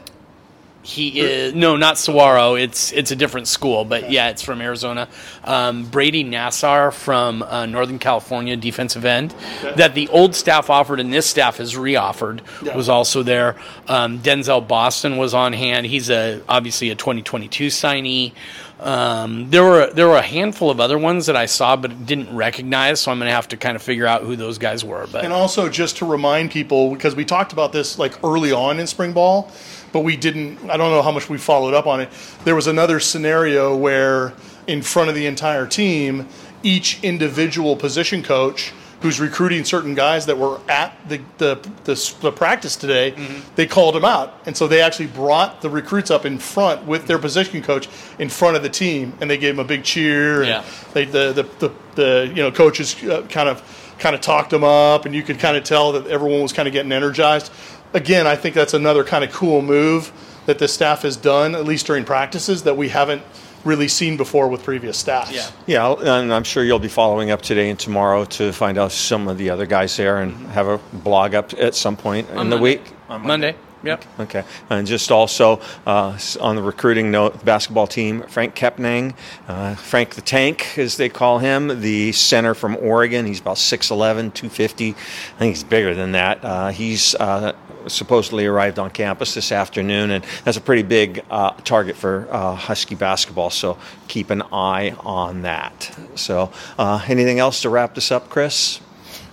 He 0.89 1.19
is 1.19 1.53
no, 1.53 1.75
not 1.77 1.99
Saguaro. 1.99 2.55
It's 2.55 2.91
it's 2.91 3.11
a 3.11 3.15
different 3.15 3.47
school, 3.47 3.85
but 3.85 4.11
yeah, 4.11 4.29
it's 4.29 4.41
from 4.41 4.59
Arizona. 4.59 5.07
Um, 5.43 5.85
Brady 5.85 6.23
Nassar 6.23 6.91
from 6.91 7.43
uh, 7.43 7.67
Northern 7.67 7.99
California, 7.99 8.57
defensive 8.57 9.05
end, 9.05 9.35
okay. 9.63 9.75
that 9.75 9.93
the 9.93 10.07
old 10.07 10.33
staff 10.33 10.69
offered 10.69 10.99
and 10.99 11.13
this 11.13 11.27
staff 11.27 11.57
has 11.57 11.75
reoffered, 11.75 12.41
yeah. 12.63 12.75
was 12.75 12.89
also 12.89 13.21
there. 13.21 13.55
Um, 13.87 14.17
Denzel 14.19 14.67
Boston 14.67 15.17
was 15.17 15.35
on 15.35 15.53
hand. 15.53 15.85
He's 15.85 16.09
a 16.09 16.41
obviously 16.49 16.89
a 16.89 16.95
2022 16.95 17.67
signee. 17.67 18.33
Um, 18.79 19.49
there 19.49 19.63
were 19.63 19.91
there 19.91 20.07
were 20.07 20.15
a 20.15 20.21
handful 20.21 20.71
of 20.71 20.79
other 20.79 20.97
ones 20.97 21.25
that 21.25 21.35
I 21.35 21.45
saw 21.45 21.75
but 21.75 22.05
didn't 22.05 22.33
recognize, 22.33 23.01
so 23.01 23.11
I'm 23.11 23.19
going 23.19 23.27
to 23.27 23.35
have 23.35 23.49
to 23.49 23.57
kind 23.57 23.75
of 23.75 23.81
figure 23.81 24.07
out 24.07 24.23
who 24.23 24.35
those 24.35 24.57
guys 24.57 24.85
were. 24.85 25.05
But 25.11 25.25
and 25.25 25.33
also 25.33 25.69
just 25.69 25.97
to 25.97 26.05
remind 26.05 26.51
people 26.51 26.93
because 26.93 27.13
we 27.13 27.25
talked 27.25 27.51
about 27.51 27.73
this 27.73 27.99
like 27.99 28.23
early 28.23 28.53
on 28.53 28.79
in 28.79 28.87
spring 28.87 29.11
ball 29.11 29.51
but 29.91 30.01
we 30.01 30.15
didn't. 30.17 30.69
I 30.69 30.77
don't 30.77 30.91
know 30.91 31.01
how 31.01 31.11
much 31.11 31.29
we 31.29 31.37
followed 31.37 31.73
up 31.73 31.87
on 31.87 32.01
it. 32.01 32.09
There 32.43 32.55
was 32.55 32.67
another 32.67 32.99
scenario 32.99 33.75
where, 33.75 34.33
in 34.67 34.81
front 34.81 35.09
of 35.09 35.15
the 35.15 35.25
entire 35.25 35.67
team, 35.67 36.27
each 36.63 37.03
individual 37.03 37.75
position 37.75 38.23
coach 38.23 38.73
who's 39.01 39.19
recruiting 39.19 39.63
certain 39.63 39.95
guys 39.95 40.25
that 40.25 40.37
were 40.37 40.59
at 40.69 40.93
the 41.07 41.21
the, 41.37 41.55
the, 41.85 42.15
the 42.21 42.31
practice 42.31 42.75
today, 42.75 43.11
mm-hmm. 43.11 43.55
they 43.55 43.65
called 43.65 43.95
them 43.95 44.05
out, 44.05 44.41
and 44.45 44.55
so 44.55 44.67
they 44.67 44.81
actually 44.81 45.07
brought 45.07 45.61
the 45.61 45.69
recruits 45.69 46.11
up 46.11 46.25
in 46.25 46.37
front 46.37 46.85
with 46.85 47.07
their 47.07 47.19
position 47.19 47.61
coach 47.61 47.87
in 48.17 48.29
front 48.29 48.57
of 48.57 48.63
the 48.63 48.69
team, 48.69 49.13
and 49.21 49.29
they 49.29 49.37
gave 49.37 49.55
them 49.55 49.65
a 49.65 49.67
big 49.67 49.83
cheer. 49.83 50.43
Yeah. 50.43 50.63
they 50.93 51.05
the, 51.05 51.33
the 51.33 51.67
the, 51.67 51.73
the 51.95 52.27
you 52.27 52.41
know 52.41 52.51
coaches 52.51 53.01
uh, 53.03 53.25
kind 53.29 53.49
of 53.49 53.63
kind 53.99 54.15
of 54.15 54.21
talked 54.21 54.49
them 54.49 54.63
up, 54.63 55.05
and 55.05 55.13
you 55.13 55.23
could 55.23 55.39
kind 55.39 55.55
of 55.57 55.63
tell 55.63 55.93
that 55.93 56.07
everyone 56.07 56.41
was 56.41 56.53
kind 56.53 56.67
of 56.67 56.73
getting 56.73 56.91
energized 56.91 57.51
again, 57.93 58.27
I 58.27 58.35
think 58.35 58.55
that's 58.55 58.73
another 58.73 59.03
kind 59.03 59.23
of 59.23 59.31
cool 59.31 59.61
move 59.61 60.11
that 60.45 60.59
the 60.59 60.67
staff 60.67 61.03
has 61.03 61.15
done, 61.15 61.55
at 61.55 61.65
least 61.65 61.85
during 61.85 62.05
practices, 62.05 62.63
that 62.63 62.75
we 62.75 62.89
haven't 62.89 63.21
really 63.65 63.87
seen 63.87 64.17
before 64.17 64.47
with 64.47 64.63
previous 64.63 64.97
staffs. 64.97 65.31
Yeah, 65.31 65.49
yeah, 65.97 66.19
and 66.21 66.33
I'm 66.33 66.43
sure 66.43 66.63
you'll 66.63 66.79
be 66.79 66.87
following 66.87 67.29
up 67.29 67.41
today 67.41 67.69
and 67.69 67.79
tomorrow 67.79 68.25
to 68.25 68.51
find 68.51 68.77
out 68.77 68.91
some 68.91 69.27
of 69.27 69.37
the 69.37 69.49
other 69.49 69.65
guys 69.65 69.95
there 69.97 70.21
and 70.21 70.33
mm-hmm. 70.33 70.45
have 70.47 70.67
a 70.67 70.77
blog 70.93 71.35
up 71.35 71.53
at 71.53 71.75
some 71.75 71.95
point 71.95 72.27
on 72.29 72.31
in 72.31 72.37
Monday. 72.37 72.55
the 72.55 72.61
week. 72.61 72.93
On 73.09 73.21
Monday. 73.21 73.55
Yep. 73.83 74.05
Okay. 74.19 74.43
And 74.69 74.85
just 74.85 75.11
also 75.11 75.61
uh, 75.85 76.17
on 76.41 76.55
the 76.55 76.61
recruiting 76.61 77.11
note, 77.11 77.39
the 77.39 77.45
basketball 77.45 77.87
team, 77.87 78.23
Frank 78.23 78.55
Kepnang, 78.55 79.15
uh, 79.47 79.75
Frank 79.75 80.15
the 80.15 80.21
Tank, 80.21 80.77
as 80.77 80.97
they 80.97 81.07
call 81.07 81.39
him, 81.39 81.81
the 81.81 82.11
center 82.11 82.53
from 82.53 82.75
Oregon. 82.77 83.25
He's 83.25 83.39
about 83.39 83.55
6'11, 83.55 84.33
250. 84.33 84.89
I 84.89 84.93
think 85.37 85.55
he's 85.55 85.63
bigger 85.63 85.95
than 85.95 86.11
that. 86.11 86.43
Uh, 86.43 86.69
he's 86.69 87.15
uh, 87.15 87.53
supposedly 87.87 88.45
arrived 88.45 88.79
on 88.79 88.89
campus 88.89 89.33
this 89.33 89.51
afternoon, 89.51 90.11
and 90.11 90.25
that's 90.43 90.57
a 90.57 90.61
pretty 90.61 90.83
big 90.83 91.23
uh, 91.29 91.51
target 91.63 91.95
for 91.95 92.27
uh, 92.29 92.55
Husky 92.55 92.95
basketball. 92.95 93.49
So 93.49 93.77
keep 94.09 94.29
an 94.29 94.41
eye 94.51 94.93
on 94.99 95.43
that. 95.43 95.97
So, 96.15 96.51
anything 96.77 97.39
else 97.39 97.61
to 97.61 97.69
wrap 97.69 97.95
this 97.95 98.11
up, 98.11 98.29
Chris? 98.29 98.81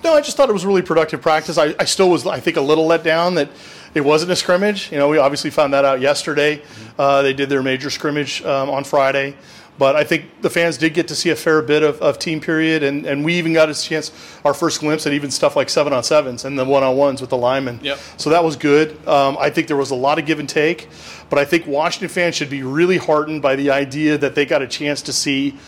No, 0.04 0.14
I 0.14 0.20
just 0.20 0.36
thought 0.36 0.48
it 0.48 0.52
was 0.52 0.64
really 0.64 0.82
productive 0.82 1.20
practice. 1.20 1.58
I, 1.58 1.74
I 1.80 1.84
still 1.84 2.10
was, 2.10 2.24
I 2.26 2.38
think, 2.38 2.56
a 2.56 2.60
little 2.60 2.86
let 2.86 3.02
down 3.02 3.34
that 3.34 3.48
it 3.96 4.04
wasn't 4.04 4.30
a 4.30 4.36
scrimmage. 4.36 4.92
You 4.92 4.98
know, 4.98 5.08
we 5.08 5.16
obviously 5.16 5.50
found 5.50 5.72
that 5.72 5.84
out 5.86 6.00
yesterday. 6.00 6.62
Uh, 6.98 7.22
they 7.22 7.32
did 7.32 7.48
their 7.48 7.62
major 7.62 7.88
scrimmage 7.88 8.42
um, 8.44 8.68
on 8.68 8.84
Friday. 8.84 9.34
But 9.78 9.96
I 9.96 10.04
think 10.04 10.42
the 10.42 10.48
fans 10.48 10.78
did 10.78 10.94
get 10.94 11.08
to 11.08 11.14
see 11.14 11.30
a 11.30 11.36
fair 11.36 11.60
bit 11.60 11.82
of, 11.82 12.00
of 12.00 12.18
team 12.18 12.40
period, 12.40 12.82
and, 12.82 13.04
and 13.04 13.24
we 13.24 13.34
even 13.34 13.52
got 13.52 13.68
a 13.68 13.74
chance, 13.74 14.10
our 14.42 14.54
first 14.54 14.80
glimpse 14.80 15.06
at 15.06 15.12
even 15.12 15.30
stuff 15.30 15.54
like 15.54 15.68
seven 15.68 15.92
on 15.92 16.02
sevens 16.02 16.46
and 16.46 16.58
the 16.58 16.64
one 16.64 16.82
on 16.82 16.96
ones 16.96 17.20
with 17.20 17.28
the 17.30 17.36
linemen. 17.36 17.80
Yep. 17.82 17.98
So 18.16 18.30
that 18.30 18.42
was 18.42 18.56
good. 18.56 18.96
Um, 19.06 19.36
I 19.38 19.50
think 19.50 19.66
there 19.66 19.76
was 19.76 19.90
a 19.90 19.94
lot 19.94 20.18
of 20.18 20.24
give 20.24 20.40
and 20.40 20.48
take, 20.48 20.88
but 21.28 21.38
I 21.38 21.44
think 21.44 21.66
Washington 21.66 22.08
fans 22.08 22.34
should 22.34 22.48
be 22.48 22.62
really 22.62 22.96
heartened 22.96 23.42
by 23.42 23.56
the 23.56 23.70
idea 23.70 24.16
that 24.16 24.34
they 24.34 24.46
got 24.46 24.62
a 24.62 24.66
chance 24.66 25.02
to 25.02 25.12
see 25.12 25.58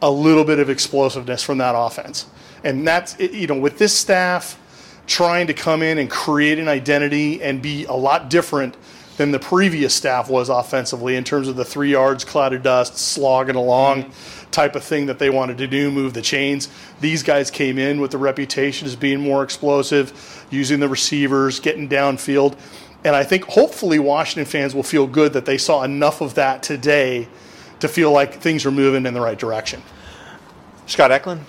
a 0.00 0.10
little 0.10 0.44
bit 0.44 0.58
of 0.58 0.70
explosiveness 0.70 1.42
from 1.42 1.58
that 1.58 1.74
offense. 1.76 2.26
And 2.64 2.86
that's, 2.86 3.18
you 3.18 3.48
know, 3.48 3.58
with 3.58 3.76
this 3.76 3.94
staff, 3.94 4.58
trying 5.08 5.48
to 5.48 5.54
come 5.54 5.82
in 5.82 5.98
and 5.98 6.08
create 6.08 6.58
an 6.58 6.68
identity 6.68 7.42
and 7.42 7.60
be 7.60 7.84
a 7.86 7.92
lot 7.92 8.30
different 8.30 8.76
than 9.16 9.32
the 9.32 9.38
previous 9.38 9.92
staff 9.92 10.30
was 10.30 10.48
offensively 10.48 11.16
in 11.16 11.24
terms 11.24 11.48
of 11.48 11.56
the 11.56 11.64
three 11.64 11.90
yards, 11.90 12.24
cloud 12.24 12.52
of 12.52 12.62
dust, 12.62 12.96
slogging 12.96 13.56
along 13.56 14.12
type 14.52 14.76
of 14.76 14.84
thing 14.84 15.06
that 15.06 15.18
they 15.18 15.28
wanted 15.28 15.58
to 15.58 15.66
do, 15.66 15.90
move 15.90 16.14
the 16.14 16.22
chains. 16.22 16.68
These 17.00 17.22
guys 17.22 17.50
came 17.50 17.78
in 17.78 18.00
with 18.00 18.12
the 18.12 18.18
reputation 18.18 18.86
as 18.86 18.94
being 18.94 19.20
more 19.20 19.42
explosive, 19.42 20.46
using 20.50 20.78
the 20.78 20.88
receivers, 20.88 21.58
getting 21.58 21.88
downfield. 21.88 22.56
And 23.04 23.16
I 23.16 23.24
think 23.24 23.44
hopefully 23.44 23.98
Washington 23.98 24.44
fans 24.44 24.74
will 24.74 24.82
feel 24.82 25.06
good 25.06 25.32
that 25.32 25.46
they 25.46 25.58
saw 25.58 25.82
enough 25.82 26.20
of 26.20 26.34
that 26.34 26.62
today 26.62 27.28
to 27.80 27.88
feel 27.88 28.12
like 28.12 28.34
things 28.34 28.64
are 28.64 28.70
moving 28.70 29.04
in 29.04 29.14
the 29.14 29.20
right 29.20 29.38
direction. 29.38 29.82
Scott 30.86 31.10
Eklund. 31.10 31.44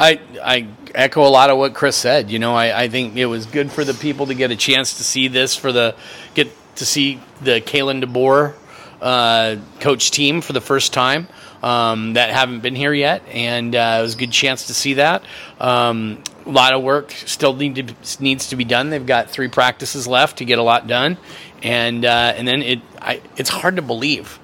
I, 0.00 0.18
I 0.42 0.66
echo 0.94 1.26
a 1.26 1.28
lot 1.28 1.50
of 1.50 1.58
what 1.58 1.74
Chris 1.74 1.94
said. 1.94 2.30
You 2.30 2.38
know, 2.38 2.54
I, 2.54 2.84
I 2.84 2.88
think 2.88 3.16
it 3.16 3.26
was 3.26 3.44
good 3.44 3.70
for 3.70 3.84
the 3.84 3.92
people 3.92 4.26
to 4.26 4.34
get 4.34 4.50
a 4.50 4.56
chance 4.56 4.96
to 4.96 5.04
see 5.04 5.28
this 5.28 5.54
for 5.54 5.72
the 5.72 5.94
get 6.32 6.50
to 6.76 6.86
see 6.86 7.20
the 7.42 7.60
Kalen 7.60 8.02
DeBoer 8.02 8.54
uh, 9.02 9.56
coach 9.80 10.10
team 10.10 10.40
for 10.40 10.54
the 10.54 10.60
first 10.62 10.94
time 10.94 11.28
um, 11.62 12.14
that 12.14 12.30
haven't 12.30 12.60
been 12.60 12.74
here 12.74 12.94
yet, 12.94 13.22
and 13.28 13.76
uh, 13.76 13.98
it 13.98 14.02
was 14.02 14.14
a 14.14 14.18
good 14.18 14.32
chance 14.32 14.68
to 14.68 14.74
see 14.74 14.94
that. 14.94 15.22
Um, 15.60 16.24
a 16.46 16.50
lot 16.50 16.72
of 16.72 16.82
work 16.82 17.10
still 17.12 17.54
need 17.54 17.88
to, 17.88 18.22
needs 18.22 18.48
to 18.48 18.56
be 18.56 18.64
done. 18.64 18.88
They've 18.88 19.04
got 19.04 19.28
three 19.28 19.48
practices 19.48 20.06
left 20.06 20.38
to 20.38 20.46
get 20.46 20.58
a 20.58 20.62
lot 20.62 20.86
done, 20.86 21.18
and 21.62 22.06
uh, 22.06 22.32
and 22.36 22.48
then 22.48 22.62
it 22.62 22.80
I, 23.02 23.20
it's 23.36 23.50
hard 23.50 23.76
to 23.76 23.82
believe 23.82 24.39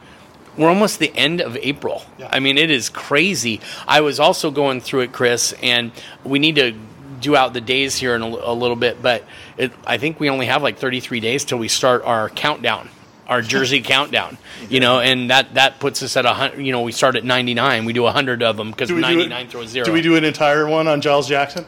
we're 0.56 0.68
almost 0.68 0.98
the 0.98 1.14
end 1.14 1.40
of 1.40 1.56
April. 1.56 2.02
Yeah. 2.18 2.28
I 2.30 2.40
mean, 2.40 2.58
it 2.58 2.70
is 2.70 2.88
crazy. 2.88 3.60
I 3.86 4.00
was 4.00 4.20
also 4.20 4.50
going 4.50 4.80
through 4.80 5.00
it, 5.00 5.12
Chris, 5.12 5.54
and 5.62 5.92
we 6.24 6.38
need 6.38 6.56
to 6.56 6.74
do 7.20 7.36
out 7.36 7.52
the 7.52 7.60
days 7.60 7.96
here 7.96 8.14
in 8.14 8.22
a, 8.22 8.26
a 8.26 8.54
little 8.54 8.76
bit, 8.76 9.02
but 9.02 9.24
it, 9.56 9.72
I 9.86 9.98
think 9.98 10.20
we 10.20 10.30
only 10.30 10.46
have 10.46 10.62
like 10.62 10.78
33 10.78 11.20
days 11.20 11.44
till 11.44 11.58
we 11.58 11.68
start 11.68 12.02
our 12.04 12.28
countdown, 12.30 12.88
our 13.26 13.42
jersey 13.54 13.82
countdown. 13.82 14.38
You 14.68 14.80
know, 14.80 15.00
and 15.00 15.30
that 15.30 15.54
that 15.54 15.80
puts 15.80 16.02
us 16.02 16.16
at 16.16 16.26
a 16.26 16.32
hundred. 16.32 16.64
You 16.64 16.72
know, 16.72 16.82
we 16.82 16.92
start 16.92 17.16
at 17.16 17.24
99. 17.24 17.84
We 17.84 17.92
do 17.92 18.06
a 18.06 18.12
hundred 18.12 18.42
of 18.42 18.56
them 18.56 18.70
because 18.70 18.90
99 18.90 19.48
throws 19.48 19.68
zero. 19.68 19.84
Do 19.86 19.92
we 19.92 20.02
do 20.02 20.16
an 20.16 20.24
entire 20.24 20.66
one 20.66 20.88
on 20.88 21.00
Giles 21.00 21.28
Jackson? 21.28 21.66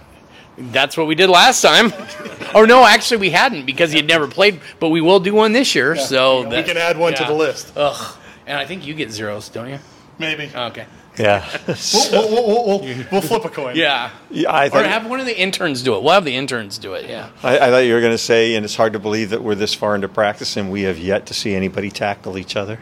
That's 0.56 0.96
what 0.96 1.06
we 1.06 1.14
did 1.14 1.30
last 1.30 1.62
time. 1.62 1.92
or 2.54 2.62
oh, 2.62 2.64
no, 2.64 2.84
actually 2.84 3.18
we 3.18 3.30
hadn't 3.30 3.64
because 3.64 3.92
he 3.92 3.96
had 3.96 4.08
never 4.08 4.26
played. 4.26 4.60
But 4.80 4.88
we 4.88 5.00
will 5.00 5.20
do 5.20 5.32
one 5.32 5.52
this 5.52 5.74
year. 5.74 5.94
Yeah, 5.94 6.02
so 6.02 6.48
we 6.48 6.62
can 6.64 6.76
add 6.76 6.98
one 6.98 7.12
yeah. 7.12 7.18
to 7.20 7.24
the 7.26 7.34
list. 7.34 7.72
Ugh. 7.76 8.16
And 8.48 8.58
I 8.58 8.64
think 8.64 8.86
you 8.86 8.94
get 8.94 9.10
zeros, 9.10 9.50
don't 9.50 9.68
you? 9.68 9.78
Maybe. 10.18 10.50
Oh, 10.54 10.68
okay. 10.68 10.86
Yeah. 11.18 11.46
we'll, 11.66 12.28
we'll, 12.30 12.46
we'll, 12.46 12.80
we'll, 12.80 13.04
we'll 13.12 13.20
flip 13.20 13.44
a 13.44 13.50
coin. 13.50 13.76
Yeah. 13.76 14.10
yeah 14.30 14.50
I 14.50 14.68
or 14.68 14.82
have 14.82 15.06
one 15.06 15.20
of 15.20 15.26
the 15.26 15.38
interns 15.38 15.82
do 15.82 15.96
it. 15.96 16.02
We'll 16.02 16.14
have 16.14 16.24
the 16.24 16.34
interns 16.34 16.78
do 16.78 16.94
it. 16.94 17.08
Yeah. 17.08 17.28
I, 17.42 17.58
I 17.58 17.70
thought 17.70 17.78
you 17.78 17.92
were 17.92 18.00
going 18.00 18.14
to 18.14 18.18
say, 18.18 18.54
and 18.54 18.64
it's 18.64 18.74
hard 18.74 18.94
to 18.94 18.98
believe 18.98 19.30
that 19.30 19.42
we're 19.42 19.54
this 19.54 19.74
far 19.74 19.94
into 19.94 20.08
practice 20.08 20.56
and 20.56 20.70
we 20.70 20.82
have 20.82 20.98
yet 20.98 21.26
to 21.26 21.34
see 21.34 21.54
anybody 21.54 21.90
tackle 21.90 22.38
each 22.38 22.56
other. 22.56 22.80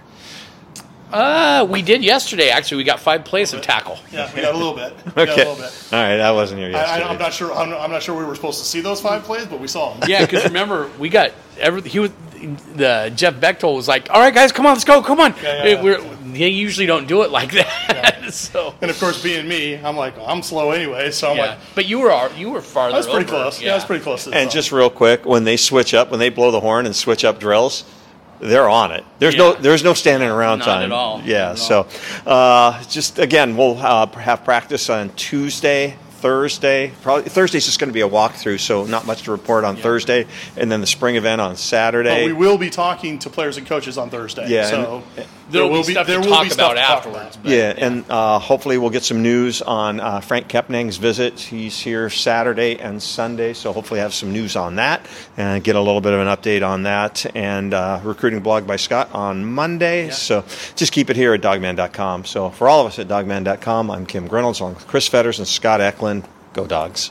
Uh, 1.12 1.66
we 1.68 1.82
did 1.82 2.02
yesterday. 2.02 2.50
Actually, 2.50 2.78
we 2.78 2.84
got 2.84 3.00
five 3.00 3.24
plays 3.24 3.52
of 3.52 3.62
tackle. 3.62 3.98
Yeah, 4.12 4.30
we 4.34 4.42
got 4.42 4.54
a 4.54 4.58
little 4.58 4.74
bit. 4.74 4.92
We 5.16 5.22
okay. 5.22 5.44
All 5.46 5.54
right, 5.92 6.20
I 6.20 6.32
wasn't 6.32 6.60
here 6.60 6.70
yesterday. 6.70 7.04
I, 7.04 7.12
am 7.12 7.18
not 7.18 7.32
sure. 7.32 7.52
I'm, 7.52 7.72
I'm, 7.72 7.90
not 7.90 8.02
sure 8.02 8.16
we 8.16 8.24
were 8.24 8.34
supposed 8.34 8.58
to 8.58 8.64
see 8.64 8.80
those 8.80 9.00
five 9.00 9.22
plays, 9.22 9.46
but 9.46 9.60
we 9.60 9.68
saw 9.68 9.94
them. 9.94 10.08
Yeah, 10.08 10.26
because 10.26 10.44
remember, 10.44 10.90
we 10.98 11.08
got 11.08 11.32
everything. 11.58 11.92
He 11.92 11.98
was 12.00 12.10
the 12.74 13.12
Jeff 13.14 13.40
Bechtold 13.40 13.76
was 13.76 13.88
like, 13.88 14.10
"All 14.10 14.20
right, 14.20 14.34
guys, 14.34 14.52
come 14.52 14.66
on, 14.66 14.74
let's 14.74 14.84
go, 14.84 15.02
come 15.02 15.20
on." 15.20 15.34
Yeah, 15.42 15.64
yeah, 15.64 15.82
yeah. 15.82 16.14
They 16.24 16.48
usually 16.48 16.86
don't 16.86 17.06
do 17.06 17.22
it 17.22 17.30
like 17.30 17.52
that. 17.52 18.28
so, 18.30 18.74
and 18.80 18.90
of 18.90 18.98
course, 19.00 19.22
being 19.22 19.48
me, 19.48 19.76
I'm 19.76 19.96
like, 19.96 20.14
I'm 20.18 20.42
slow 20.42 20.72
anyway, 20.72 21.10
so 21.10 21.30
I'm 21.30 21.38
like, 21.38 21.58
but 21.74 21.86
you 21.86 22.00
were 22.00 22.30
you 22.36 22.50
were 22.50 22.60
farther. 22.60 22.94
I 22.94 22.98
was 22.98 23.06
pretty 23.06 23.30
over. 23.30 23.42
close. 23.42 23.62
Yeah, 23.62 23.72
I 23.72 23.74
was 23.76 23.84
pretty 23.84 24.02
close. 24.02 24.26
and 24.26 24.50
just 24.50 24.72
real 24.72 24.90
quick, 24.90 25.24
when 25.24 25.44
they 25.44 25.56
switch 25.56 25.94
up, 25.94 26.10
when 26.10 26.20
they 26.20 26.28
blow 26.28 26.50
the 26.50 26.60
horn 26.60 26.86
and 26.86 26.94
switch 26.94 27.24
up 27.24 27.40
drills, 27.40 27.84
they're 28.40 28.68
on 28.68 28.92
it. 28.92 29.04
There's 29.18 29.36
no 29.36 29.54
there's 29.54 29.84
no 29.84 29.94
standing 29.94 30.28
around 30.28 30.60
Not 30.60 30.64
time. 30.66 30.82
At 30.84 30.92
all. 30.92 31.22
Yeah. 31.22 31.48
Not 31.48 31.58
so, 31.58 31.88
uh, 32.26 32.82
just 32.84 33.18
again, 33.18 33.56
we'll 33.56 33.78
uh, 33.78 34.06
have 34.06 34.44
practice 34.44 34.90
on 34.90 35.10
Tuesday 35.10 35.96
Thursday. 36.16 36.92
Probably 37.02 37.28
Thursday's 37.28 37.66
just 37.66 37.78
going 37.78 37.88
to 37.88 37.94
be 37.94 38.00
a 38.00 38.08
walkthrough, 38.08 38.58
so 38.58 38.84
not 38.84 39.06
much 39.06 39.22
to 39.22 39.30
report 39.30 39.64
on 39.64 39.76
yeah. 39.76 39.82
Thursday, 39.82 40.26
and 40.56 40.72
then 40.72 40.80
the 40.80 40.86
spring 40.86 41.16
event 41.16 41.40
on 41.40 41.56
Saturday. 41.56 42.08
But 42.08 42.26
we 42.26 42.32
will 42.32 42.58
be 42.58 42.70
talking 42.70 43.18
to 43.20 43.30
players 43.30 43.58
and 43.58 43.66
coaches 43.66 43.98
on 43.98 44.10
Thursday. 44.10 44.48
Yeah, 44.48 44.68
so 44.68 45.04
and, 45.16 45.26
there 45.50 45.66
will 45.66 45.84
be 45.84 45.92
stuff 45.92 46.06
there 46.06 46.20
to 46.20 46.28
talk 46.28 46.52
about 46.52 46.76
afterwards. 46.76 47.36
About. 47.36 47.48
Yeah, 47.50 47.74
yeah, 47.76 47.86
and 47.86 48.04
uh, 48.10 48.38
hopefully 48.38 48.78
we'll 48.78 48.90
get 48.90 49.04
some 49.04 49.22
news 49.22 49.62
on 49.62 50.00
uh, 50.00 50.20
Frank 50.20 50.48
Kepnang's 50.48 50.96
visit. 50.96 51.38
He's 51.38 51.78
here 51.78 52.10
Saturday 52.10 52.78
and 52.78 53.02
Sunday, 53.02 53.52
so 53.52 53.72
hopefully 53.72 54.00
have 54.00 54.14
some 54.14 54.32
news 54.32 54.56
on 54.56 54.76
that 54.76 55.06
and 55.36 55.62
get 55.62 55.76
a 55.76 55.80
little 55.80 56.00
bit 56.00 56.12
of 56.12 56.20
an 56.20 56.26
update 56.26 56.66
on 56.66 56.84
that. 56.84 57.24
And 57.36 57.74
uh, 57.74 58.00
recruiting 58.02 58.40
blog 58.40 58.66
by 58.66 58.76
Scott 58.76 59.10
on 59.12 59.44
Monday. 59.44 60.06
Yeah. 60.06 60.12
So 60.12 60.44
just 60.74 60.92
keep 60.92 61.10
it 61.10 61.16
here 61.16 61.34
at 61.34 61.40
dawgman.com. 61.40 62.24
So 62.24 62.50
for 62.50 62.68
all 62.68 62.80
of 62.80 62.86
us 62.88 62.98
at 62.98 63.08
dawgman.com, 63.08 63.90
I'm 63.90 64.06
Kim 64.06 64.28
Grinolds 64.28 64.60
along 64.60 64.74
with 64.74 64.86
Chris 64.86 65.08
Fetters 65.08 65.38
and 65.38 65.46
Scott 65.46 65.80
Eklund. 65.80 66.26
Go 66.52 66.66
Dogs. 66.66 67.10